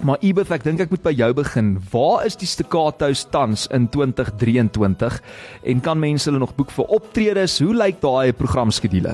Maar 0.00 0.16
Ibeth, 0.24 0.48
ek 0.54 0.62
dink 0.64 0.80
ek 0.80 0.92
moet 0.94 1.02
by 1.04 1.12
jou 1.12 1.28
begin. 1.36 1.74
Waar 1.92 2.24
is 2.24 2.36
die 2.40 2.48
Staccatos 2.48 3.26
tans 3.28 3.66
in 3.68 3.88
2023 3.92 5.18
en 5.62 5.82
kan 5.84 6.00
mense 6.00 6.30
hulle 6.30 6.40
nog 6.40 6.54
boek 6.56 6.72
vir 6.72 6.88
optredes? 6.96 7.58
Hoe 7.60 7.74
lyk 7.76 8.00
daai 8.00 8.32
programskedule? 8.32 9.12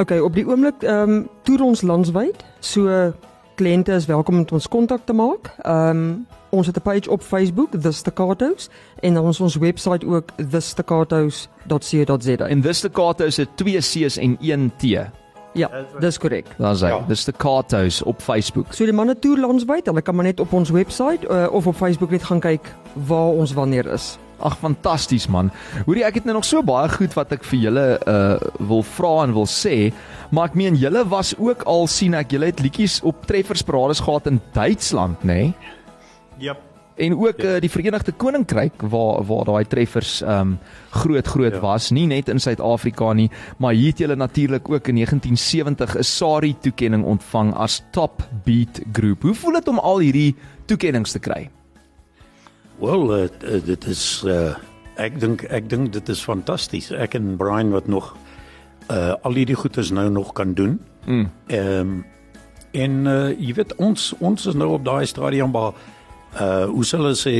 Okay, 0.00 0.18
op 0.24 0.36
die 0.38 0.46
oomblik 0.48 0.86
ehm 0.86 1.18
um, 1.18 1.22
toer 1.44 1.66
ons 1.66 1.84
landwyd. 1.84 2.44
So 2.64 3.12
kliënte 3.60 3.92
is 3.92 4.08
welkom 4.08 4.40
om 4.40 4.46
ons 4.56 4.68
kontak 4.72 5.04
te 5.04 5.16
maak. 5.16 5.52
Ehm 5.64 6.04
um, 6.04 6.12
Ons 6.50 6.66
het 6.66 6.76
'n 6.76 6.82
page 6.82 7.10
op 7.10 7.22
Facebook, 7.22 7.80
The 7.80 7.92
Staccatos, 7.92 8.68
en 9.00 9.14
dan 9.14 9.24
ons 9.24 9.40
ons 9.40 9.56
webwerf 9.56 10.04
ook 10.04 10.24
thestaccatos.co.za. 10.50 12.46
En 12.46 12.60
dis 12.60 12.78
staccato 12.78 13.24
is 13.24 13.38
'n 13.38 13.48
2 13.54 13.78
C's 13.78 14.16
en 14.16 14.36
1 14.40 14.72
T. 14.76 14.82
Ja, 15.52 15.70
dis 15.98 16.18
korrek. 16.18 16.46
Daar's 16.58 16.80
hy. 16.80 16.88
Ja. 16.88 17.04
Dis 17.08 17.20
staccatos 17.20 18.02
op 18.02 18.22
Facebook. 18.22 18.70
So 18.72 18.86
die 18.86 18.94
manne 18.94 19.18
toer 19.18 19.38
landwyd, 19.38 19.86
hulle 19.90 20.02
kan 20.02 20.14
maar 20.14 20.24
net 20.24 20.40
op 20.40 20.52
ons 20.52 20.70
webwerf 20.70 21.26
uh, 21.26 21.46
of 21.50 21.66
op 21.66 21.76
Facebook 21.76 22.10
net 22.10 22.22
gaan 22.22 22.40
kyk 22.40 22.74
waar 22.94 23.34
ons 23.34 23.52
wanneer 23.52 23.86
is. 23.86 24.18
Ag 24.40 24.56
fantasties 24.58 25.26
man. 25.28 25.50
Hoorie 25.84 26.04
ek 26.04 26.14
het 26.14 26.24
nou 26.24 26.38
nog 26.38 26.46
so 26.48 26.62
baie 26.64 26.88
goed 26.88 27.12
wat 27.18 27.32
ek 27.32 27.44
vir 27.44 27.58
julle 27.66 27.86
uh 28.08 28.38
wil 28.70 28.82
vra 28.82 29.24
en 29.24 29.34
wil 29.36 29.48
sê, 29.50 29.90
maar 30.30 30.48
ek 30.48 30.56
meen 30.56 30.78
julle 30.80 31.02
was 31.08 31.34
ook 31.36 31.66
al 31.68 31.86
sien 31.86 32.14
ek 32.14 32.30
julle 32.30 32.46
het 32.46 32.62
liedjies 32.64 33.00
op 33.04 33.26
treffersparades 33.28 34.00
gehad 34.00 34.30
in 34.30 34.40
Duitsland, 34.56 35.20
nê? 35.24 35.26
Nee? 35.50 35.76
Jep. 36.40 36.66
En 37.00 37.14
ook 37.16 37.42
uh, 37.42 37.60
die 37.60 37.70
Verenigde 37.70 38.12
Koninkryk 38.12 38.82
waar 38.92 39.22
waar 39.24 39.44
daai 39.48 39.64
treffers 39.64 40.20
um 40.20 40.58
groot 40.90 41.26
groot 41.26 41.54
Ja. 41.54 41.60
was, 41.60 41.90
nie 41.90 42.06
net 42.06 42.28
in 42.28 42.40
Suid-Afrika 42.40 43.12
nie, 43.12 43.30
maar 43.58 43.72
hier 43.72 43.94
het 43.94 43.98
julle 43.98 44.16
natuurlik 44.16 44.68
ook 44.68 44.88
in 44.88 44.94
1970 44.94 45.96
'n 45.96 46.02
SARI 46.02 46.56
toekenning 46.60 47.04
ontvang 47.04 47.54
as 47.54 47.82
Top 47.90 48.28
Beat 48.44 48.80
Groep. 48.92 49.22
Hoe 49.22 49.34
voel 49.34 49.52
dit 49.52 49.68
om 49.68 49.78
al 49.78 49.98
hierdie 49.98 50.36
toekennings 50.64 51.12
te 51.12 51.18
kry? 51.18 51.50
Wel, 52.78 53.16
uh, 53.16 53.28
uh, 53.44 53.64
dit 53.64 53.86
is 53.86 54.22
uh, 54.26 54.54
ek 54.96 55.20
dink 55.20 55.42
ek 55.42 55.68
dink 55.68 55.92
dit 55.92 56.08
is 56.08 56.22
fantasties. 56.22 56.90
Ek 56.90 57.14
en 57.14 57.36
Brian 57.36 57.70
wat 57.70 57.86
nog 57.86 58.16
uh 58.90 59.14
al 59.22 59.34
hierdie 59.34 59.56
goedes 59.56 59.90
nou 59.90 60.10
nog 60.10 60.32
kan 60.32 60.54
doen. 60.54 60.80
Mm. 61.06 61.30
Ehm 61.46 62.00
en 62.70 63.06
uh, 63.06 63.30
jy 63.34 63.54
weet 63.54 63.74
ons 63.76 64.12
ons 64.18 64.46
is 64.46 64.54
nou 64.54 64.68
op 64.76 64.84
daai 64.84 65.06
stadium 65.06 65.52
waar 65.52 65.74
uh 66.38 66.68
hoe 66.70 66.84
sal 66.86 67.04
hulle 67.06 67.18
sê 67.18 67.34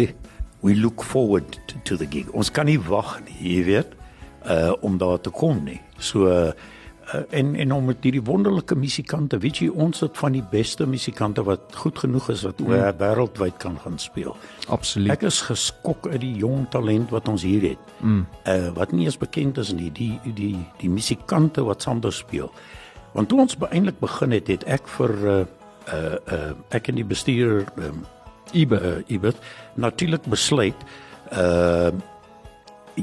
we 0.61 0.75
look 0.77 1.03
forward 1.03 1.59
to, 1.85 1.97
the 1.97 2.07
gig. 2.07 2.29
Ons 2.37 2.51
kan 2.51 2.69
nie 2.69 2.81
wag 2.81 3.21
nie, 3.25 3.39
jy 3.41 3.65
weet, 3.69 3.97
uh 4.45 4.75
om 4.85 4.99
daar 5.01 5.21
te 5.21 5.33
kom 5.33 5.63
nie. 5.65 5.81
So 5.99 6.29
uh, 6.29 6.53
uh, 7.15 7.23
en 7.37 7.55
en 7.55 7.73
om 7.73 7.85
met 7.85 8.05
hierdie 8.05 8.23
wonderlike 8.25 8.77
musikante, 8.77 9.39
weet 9.41 9.63
jy, 9.63 9.69
ons 9.73 10.03
het 10.05 10.19
van 10.19 10.37
die 10.37 10.45
beste 10.53 10.87
musikante 10.87 11.45
wat 11.47 11.77
goed 11.81 11.99
genoeg 11.99 12.29
is 12.35 12.45
wat 12.49 12.61
oor 12.61 12.77
mm. 12.77 12.99
wêreldwyd 13.01 13.57
kan 13.63 13.79
gaan 13.85 13.99
speel. 13.99 14.37
Absoluut. 14.69 15.13
Ek 15.17 15.25
is 15.31 15.41
geskok 15.49 16.11
uit 16.11 16.21
die 16.21 16.35
jong 16.43 16.69
talent 16.75 17.15
wat 17.15 17.29
ons 17.29 17.47
hier 17.47 17.71
het. 17.73 17.97
Mm. 18.01 18.27
Uh 18.45 18.75
wat 18.77 18.93
nie 18.93 19.09
eens 19.09 19.21
bekend 19.21 19.59
is 19.63 19.73
nie, 19.77 19.91
die 19.93 20.13
die 20.25 20.57
die 20.83 20.93
musikante 20.93 21.65
wat 21.65 21.83
sander 21.87 22.13
speel. 22.13 22.53
Want 23.15 23.29
toe 23.29 23.41
ons 23.43 23.57
eintlik 23.71 23.99
begin 24.01 24.37
het, 24.37 24.49
het 24.53 24.65
ek 24.71 24.89
vir 24.99 25.17
uh 25.25 25.41
uh, 25.91 26.17
uh 26.33 26.55
ek 26.77 26.93
en 26.93 27.01
die 27.01 27.07
bestuurder 27.07 27.67
um, 27.81 28.05
Ibe. 28.53 28.81
uh 28.81 29.03
Ibert 29.07 29.37
natuurlik 29.75 30.27
besluit 30.31 30.77
uh 31.33 31.91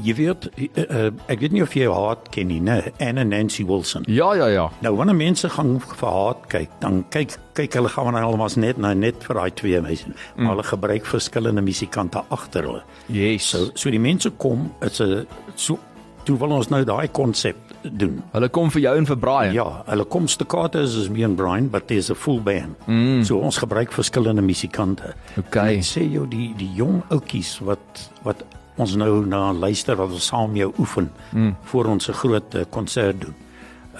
jy 0.04 0.14
weet 0.14 0.46
uh, 0.78 1.08
ek 1.30 1.40
weet 1.42 1.54
nie 1.54 1.62
of 1.64 1.74
jy 1.76 1.88
haar 1.90 2.18
ken 2.34 2.50
nie, 2.50 2.60
né? 2.62 2.92
Anna 3.02 3.24
Nancy 3.26 3.64
Wilson. 3.66 4.04
Ja 4.10 4.32
ja 4.36 4.48
ja. 4.52 4.66
Nou 4.84 4.94
wanneer 4.98 5.16
mense 5.16 5.50
gaan 5.50 5.78
vir 5.82 6.08
haar 6.08 6.38
kyk, 6.52 6.76
dan 6.82 7.02
kyk 7.14 7.36
kyk 7.58 7.78
hulle 7.78 7.90
gaan 7.92 8.12
dan 8.12 8.22
almal 8.22 8.52
net 8.60 8.78
nou 8.78 8.94
net 8.94 9.24
vir 9.26 9.40
daai 9.40 9.50
twee 9.58 9.80
mense. 9.82 10.06
Mm. 10.08 10.44
Maar 10.44 10.56
hulle 10.56 10.66
gebruik 10.70 11.08
verskillende 11.08 11.64
musikante 11.64 12.22
agter 12.34 12.68
hulle. 12.68 12.82
Yes. 13.06 13.50
So 13.50 13.70
so 13.74 13.90
die 13.90 14.02
mense 14.02 14.30
kom, 14.36 14.70
dit's 14.80 15.00
'n 15.00 15.26
so 15.56 15.78
toe 16.24 16.36
wil 16.38 16.52
ons 16.52 16.68
nou 16.68 16.84
daai 16.84 17.08
konsep 17.08 17.56
doen. 17.96 18.22
Hulle 18.32 18.48
kom 18.48 18.70
vir 18.70 18.80
jou 18.80 18.96
en 18.96 19.06
vir 19.06 19.16
Brian. 19.16 19.54
Ja, 19.54 19.82
hulle 19.86 20.04
kom 20.04 20.28
staccato 20.28 20.80
is 20.82 21.08
me 21.08 21.24
and 21.24 21.36
Brian, 21.36 21.68
but 21.68 21.86
there's 21.88 22.10
a 22.10 22.14
full 22.14 22.40
band. 22.40 22.76
Mm. 22.86 23.24
So 23.24 23.38
ons 23.38 23.58
gebruik 23.58 23.92
verskillende 23.92 24.42
musikante. 24.42 25.14
Okay. 25.38 25.74
En 25.74 25.78
Ek 25.78 25.84
sê 25.84 26.04
jou 26.12 26.26
die 26.28 26.54
die 26.56 26.70
jong 26.74 27.02
ouetjies 27.10 27.58
wat 27.60 28.10
wat 28.22 28.44
ons 28.78 28.94
nou 28.96 29.26
na 29.26 29.52
luister 29.52 29.96
wat 29.96 30.10
ons 30.14 30.26
saam 30.26 30.56
jou 30.56 30.72
oefen 30.78 31.10
mm. 31.32 31.54
voor 31.64 31.84
ons 31.86 32.08
'n 32.08 32.12
groot 32.12 32.54
eh, 32.54 32.64
konsert 32.70 33.20
doen. 33.20 33.34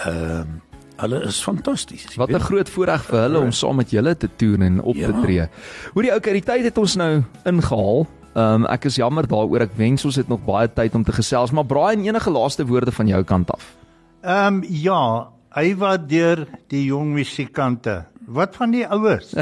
Ehm 0.04 0.40
um, 0.40 0.60
hulle 0.98 1.22
is 1.22 1.40
fantasties. 1.42 2.14
Wat 2.16 2.30
'n 2.30 2.40
groot 2.40 2.68
voorreg 2.70 3.04
vir 3.04 3.20
hulle 3.20 3.38
om 3.38 3.52
saam 3.52 3.76
met 3.76 3.90
julle 3.90 4.16
te 4.16 4.28
toer 4.36 4.60
en 4.60 4.80
op 4.82 4.94
te 4.94 5.00
Ja. 5.00 5.20
tree. 5.22 5.48
Hoorie 5.94 6.14
okay, 6.14 6.32
die 6.32 6.42
tyd 6.42 6.64
het 6.64 6.78
ons 6.78 6.96
nou 6.96 7.22
ingehaal. 7.44 8.06
Ehm 8.38 8.62
um, 8.62 8.66
ek 8.70 8.84
is 8.86 8.96
jammer 9.00 9.26
daaroor. 9.26 9.64
Ek 9.66 9.72
wens 9.78 10.04
ons 10.06 10.16
het 10.20 10.28
nog 10.30 10.44
baie 10.46 10.68
tyd 10.70 10.94
om 10.94 11.02
te 11.04 11.12
gesels, 11.16 11.50
maar 11.50 11.66
Brian, 11.66 12.04
enige 12.06 12.30
laaste 12.30 12.66
woorde 12.68 12.92
van 12.94 13.06
jou 13.10 13.22
kant 13.26 13.50
af? 13.54 13.64
Ehm 14.22 14.60
um, 14.60 14.64
ja, 14.68 15.00
hy 15.56 15.72
waardeer 15.80 16.44
die 16.70 16.84
jong 16.86 17.14
musikante. 17.16 18.04
Wat 18.28 18.54
van 18.56 18.70
die 18.70 18.84
ouers? 18.86 19.32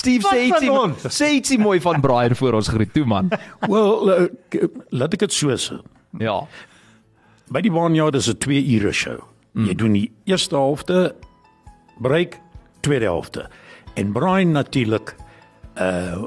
Steve 0.00 0.28
sê 0.28 0.44
ietsie 0.48 0.70
ons? 0.72 1.06
sê 1.12 1.32
ietsie 1.38 1.58
mooi 1.60 1.80
van 1.84 2.00
Brian 2.04 2.34
voor 2.38 2.58
ons 2.60 2.68
groet 2.72 2.92
toe 2.94 3.04
man. 3.08 3.30
Wel, 3.72 4.08
uh, 4.12 4.28
k- 4.52 4.68
laat 4.90 5.16
ek 5.16 5.24
dit 5.26 5.32
so 5.36 5.56
sê. 5.60 5.80
Ja. 6.20 6.38
By 7.52 7.60
die 7.64 7.72
Barnyard 7.72 8.14
is 8.16 8.28
'n 8.30 8.38
2 8.38 8.62
ure 8.78 8.92
show. 8.92 9.18
Mm. 9.52 9.66
Jy 9.68 9.74
doen 9.74 9.92
die 9.98 10.10
eerste 10.24 10.56
helfte 10.56 11.14
break, 12.00 12.38
tweede 12.80 13.04
helfte. 13.10 13.48
En 13.96 14.12
Brian 14.12 14.52
natuurlik 14.52 15.16
uh 15.76 16.24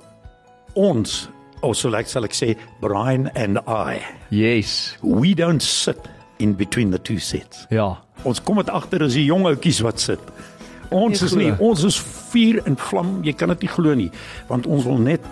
ons 0.75 1.29
also 1.65 1.89
like 1.89 2.09
sal 2.11 2.27
ek 2.27 2.35
sê 2.37 2.53
Brian 2.81 3.29
and 3.35 3.59
I. 3.67 4.01
Yes. 4.29 4.95
We 5.01 5.33
don't 5.33 5.63
sit 5.63 5.99
in 6.39 6.53
between 6.53 6.91
the 6.91 6.99
two 6.99 7.19
sets. 7.19 7.65
Ja. 7.71 7.95
Ons 8.25 8.41
kom 8.43 8.59
dit 8.61 8.69
agter 8.73 9.03
as 9.05 9.17
die 9.17 9.25
jong 9.27 9.47
ouetjies 9.49 9.81
wat 9.85 10.01
sit. 10.03 10.21
Ons 10.93 11.23
is 11.25 11.33
nie, 11.37 11.49
ons 11.63 11.81
is 11.87 11.97
vuur 12.31 12.61
en 12.69 12.77
vlam. 12.77 13.17
Jy 13.25 13.33
kan 13.39 13.51
dit 13.55 13.65
nie 13.65 13.71
glo 13.71 13.95
nie, 13.97 14.11
want 14.51 14.67
ons 14.69 14.85
wil 14.87 15.01
net 15.01 15.25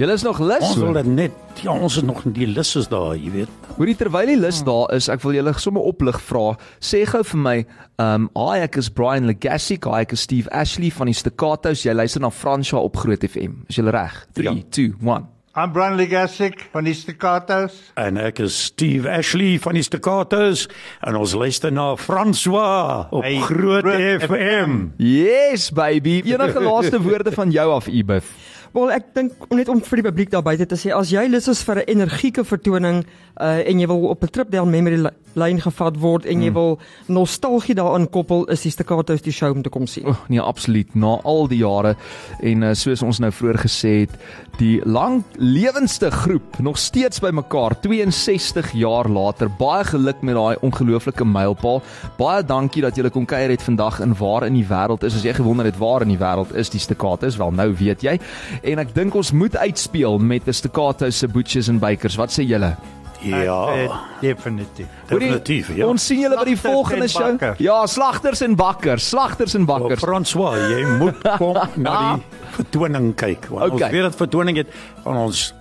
Julle 0.00 0.14
is 0.16 0.22
nog 0.24 0.38
lus. 0.40 0.62
ons 0.64 0.78
wil 0.80 0.94
dit 0.96 1.08
net 1.12 1.32
ja, 1.60 1.74
ons 1.76 1.96
is 2.00 2.04
nog 2.08 2.22
die 2.32 2.46
lus 2.48 2.70
is 2.78 2.86
daar, 2.88 3.10
jy 3.20 3.30
weet. 3.34 3.66
Hoorie 3.76 3.92
terwyl 4.00 4.30
die 4.32 4.38
lus 4.40 4.62
daar 4.64 4.94
is, 4.96 5.10
ek 5.12 5.20
wil 5.20 5.34
julle 5.36 5.52
sommer 5.60 5.84
oplig 5.84 6.16
vra. 6.24 6.54
Sê 6.80 7.02
gou 7.04 7.20
vir 7.34 7.40
my, 7.42 7.54
ehm, 8.00 8.24
um, 8.24 8.28
hi 8.48 8.62
ek 8.64 8.78
is 8.80 8.88
Brian 8.88 9.28
Legacy, 9.28 9.76
hi 9.76 10.00
ek 10.00 10.14
is 10.16 10.24
Steve 10.24 10.48
Ashley 10.56 10.88
van 10.96 11.10
die 11.12 11.18
Staccatos. 11.18 11.84
Jy 11.84 11.92
luister 11.92 12.24
na 12.24 12.30
Franswa 12.32 12.80
op 12.80 12.96
Groot 12.96 13.26
FM. 13.28 13.66
Is 13.68 13.76
jy 13.76 13.84
reg? 13.92 14.24
3 14.32 14.44
Ja. 14.48 14.54
2 14.70 14.94
1. 15.04 15.26
I'm 15.54 15.72
Brian 15.72 15.96
Legasic 15.96 16.68
van 16.72 16.84
die 16.84 16.94
Staccatos. 16.94 17.92
En 17.98 18.16
ek 18.16 18.38
is 18.38 18.56
Steve 18.70 19.10
Ashley 19.10 19.58
van 19.58 19.74
die 19.74 19.82
Staccatos 19.82 20.68
en 21.04 21.16
ons 21.16 21.34
luister 21.34 21.72
na 21.72 21.96
François 21.96 23.08
op 23.10 23.22
Hey, 23.22 23.36
Groot, 23.36 23.82
Groot 23.84 24.22
FM. 24.30 24.92
Yes 24.96 25.68
baby. 25.70 26.22
Enige 26.24 26.60
laaste 26.60 27.02
woorde 27.02 27.32
van 27.32 27.50
jou 27.50 27.68
af 27.74 27.86
Ibeth? 27.88 28.30
Wel 28.72 28.92
ek 28.94 29.08
dink 29.14 29.48
net 29.50 29.68
om 29.68 29.80
vir 29.82 29.98
die 29.98 30.06
publiek 30.06 30.30
daar 30.30 30.44
buite 30.46 30.66
te 30.70 30.76
sê 30.78 30.92
as 30.94 31.10
jy 31.10 31.24
lus 31.26 31.48
is 31.50 31.62
vir 31.66 31.82
'n 31.82 31.90
energieke 31.90 32.44
vertoning 32.44 33.02
uh, 33.40 33.66
en 33.66 33.80
jy 33.80 33.86
wil 33.90 34.06
op 34.14 34.22
'n 34.22 34.30
trip 34.30 34.50
down 34.50 34.70
memory 34.70 35.00
lane 35.38 35.60
gevat 35.60 35.98
word 36.00 36.26
en 36.30 36.42
jy 36.42 36.50
wil 36.54 36.78
nostalgie 37.12 37.74
daaraan 37.78 38.08
koppel 38.10 38.46
is 38.52 38.64
die 38.66 38.72
Staccatos 38.74 39.22
die 39.22 39.34
show 39.34 39.52
om 39.54 39.62
te 39.62 39.72
kom 39.72 39.86
sien. 39.90 40.08
Oh, 40.10 40.18
nee, 40.28 40.40
absoluut. 40.40 40.94
Na 40.94 41.18
al 41.28 41.48
die 41.50 41.60
jare 41.62 41.94
en 42.42 42.66
uh, 42.66 42.74
soos 42.78 43.02
ons 43.06 43.20
nou 43.22 43.30
vroeër 43.34 43.60
gesê 43.64 43.92
het, 44.04 44.16
die 44.58 44.80
lang 44.84 45.22
lewendste 45.38 46.10
groep 46.10 46.58
nog 46.60 46.78
steeds 46.78 47.22
bymekaar 47.22 47.76
62 47.84 48.72
jaar 48.78 49.08
later. 49.08 49.50
Baie 49.60 49.84
geluk 49.84 50.22
met 50.26 50.36
daai 50.38 50.60
ongelooflike 50.66 51.24
mylpaal. 51.24 51.82
Baie 52.18 52.44
dankie 52.44 52.84
dat 52.84 52.96
julle 52.98 53.12
kom 53.14 53.26
kuier 53.28 53.52
het 53.54 53.64
vandag 53.64 54.00
in 54.04 54.14
waar 54.18 54.46
in 54.48 54.58
die 54.58 54.66
wêreld 54.66 55.06
is. 55.06 55.16
As 55.16 55.26
jy 55.26 55.34
gewonder 55.38 55.68
het 55.68 55.78
waar 55.80 56.04
in 56.06 56.14
die 56.14 56.20
wêreld 56.20 56.54
is 56.58 56.72
die 56.72 56.82
Staccatos, 56.82 57.38
wel 57.40 57.54
nou 57.56 57.70
weet 57.80 58.04
jy. 58.06 58.18
En 58.62 58.82
ek 58.82 58.94
dink 58.96 59.14
ons 59.14 59.32
moet 59.32 59.56
uitspeel 59.56 60.18
met 60.18 60.48
die 60.48 60.56
Staccatos 60.56 61.20
se 61.20 61.28
boetjies 61.28 61.70
en 61.72 61.80
bykers. 61.82 62.18
Wat 62.20 62.34
sê 62.34 62.46
julle? 62.46 62.74
Ja, 63.22 63.56
Uh, 63.74 63.96
definitief. 64.20 64.86
definitief. 65.08 65.68
Ja. 65.76 65.86
Ons 65.86 66.06
sien 66.06 66.20
julle 66.20 66.38
by 66.38 66.44
die 66.44 66.56
volgende 66.56 67.02
en 67.02 67.08
show. 67.08 67.54
Ja, 67.60 67.86
slagters 67.86 68.40
en 68.40 68.54
bakkers, 68.56 69.08
slagters 69.08 69.54
en 69.54 69.66
Oh, 69.66 69.66
bakkers. 69.66 70.00
François, 70.00 70.56
jy 70.70 70.84
moet 70.98 71.20
kom 71.38 71.58
na 71.84 72.14
die 72.16 72.24
vertoning 72.56 73.14
kyk 73.14 73.46
want 73.50 73.72
Okay. 73.72 73.88
ons 73.88 73.92
weet 73.92 74.02
dat 74.08 74.16
vertoning 74.16 74.56
het 74.56 74.66
van 75.04 75.16
ons 75.26 75.54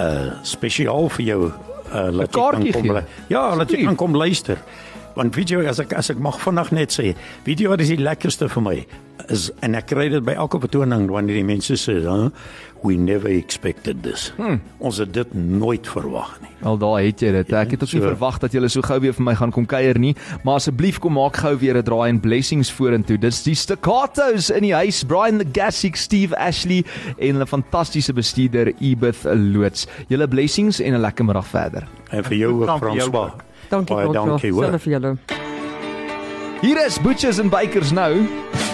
uh 0.00 0.30
spesiaal 0.42 1.08
vir 1.16 1.24
jou 1.26 1.40
uh 1.48 2.08
laat 2.14 2.32
jy 2.36 2.72
kom 2.72 2.82
gee. 2.94 3.02
Ja, 3.28 3.54
laat 3.56 3.70
jy 3.72 3.84
kan 3.84 3.96
kom 3.96 4.14
luister. 4.16 4.58
Want 5.16 5.34
jy 5.34 5.64
as 5.66 5.80
ek 5.82 5.92
as 5.98 6.10
ek 6.10 6.18
mag 6.22 6.38
vinnig 6.40 6.70
net 6.72 6.92
sê, 6.94 7.14
wat 7.68 7.80
is 7.80 7.88
die 7.88 7.98
lekkerste 8.00 8.48
vir 8.48 8.62
my? 8.62 8.76
Is 9.28 9.50
en 9.60 9.74
ek 9.74 9.86
kry 9.86 10.08
dit 10.08 10.24
by 10.24 10.32
elke 10.32 10.60
vertoning 10.60 11.08
wanneer 11.10 11.40
die 11.40 11.44
mense 11.44 11.76
sê, 11.76 12.00
huh, 12.04 12.30
"We 12.82 12.96
never 12.96 13.28
expected 13.30 14.02
this." 14.02 14.32
Hmm. 14.36 14.60
Ons 14.78 14.98
het 14.98 15.12
dit 15.12 15.34
nooit 15.34 15.86
verwag 15.86 16.38
nie. 16.40 16.50
Wel 16.60 16.78
daar 16.78 17.00
het 17.02 17.20
jy 17.20 17.32
dit. 17.32 17.52
Ek 17.52 17.70
het 17.70 17.82
ook 17.82 17.92
nie 17.92 18.00
so. 18.00 18.08
verwag 18.08 18.38
dat 18.38 18.52
julle 18.52 18.68
so 18.68 18.80
gou 18.80 19.00
weer 19.00 19.12
vir 19.12 19.24
my 19.24 19.34
gaan 19.34 19.50
kom 19.50 19.66
kuier 19.66 19.98
nie, 19.98 20.14
maar 20.44 20.54
asseblief 20.54 20.98
kom 20.98 21.12
maak 21.12 21.36
gou 21.36 21.56
weer 21.58 21.76
'n 21.76 21.82
draai 21.82 22.08
en 22.08 22.20
blessings 22.20 22.70
vorentoe. 22.70 23.18
Dis 23.18 23.42
die 23.42 23.54
Staccatos 23.54 24.50
in 24.50 24.62
die 24.62 24.74
huis, 24.74 25.04
Brian 25.04 25.38
the 25.38 25.46
Gassic, 25.52 25.96
Steve 25.96 26.36
Ashley 26.36 26.84
en 27.18 27.40
'n 27.40 27.46
fantastiese 27.46 28.12
bestuurder 28.12 28.72
Ebeth 28.80 29.24
Loots. 29.24 29.86
Julle 30.08 30.28
blessings 30.28 30.80
en 30.80 30.94
'n 30.94 31.00
lekker 31.00 31.24
middag 31.24 31.46
verder. 31.46 31.88
En 32.10 32.24
vir 32.24 32.36
jou 32.36 32.62
ook 32.62 32.68
ook. 32.68 33.42
Dankie 33.70 33.94
Baie 33.94 34.08
François. 34.08 34.26
dankie, 34.26 34.52
hoor. 34.52 34.64
Selfs 34.64 34.82
vir 34.82 34.92
julle. 34.92 35.16
Hier 36.60 36.86
is 36.86 36.98
Butchers 37.00 37.38
en 37.38 37.48
Bakers 37.48 37.90
nou. 37.90 38.69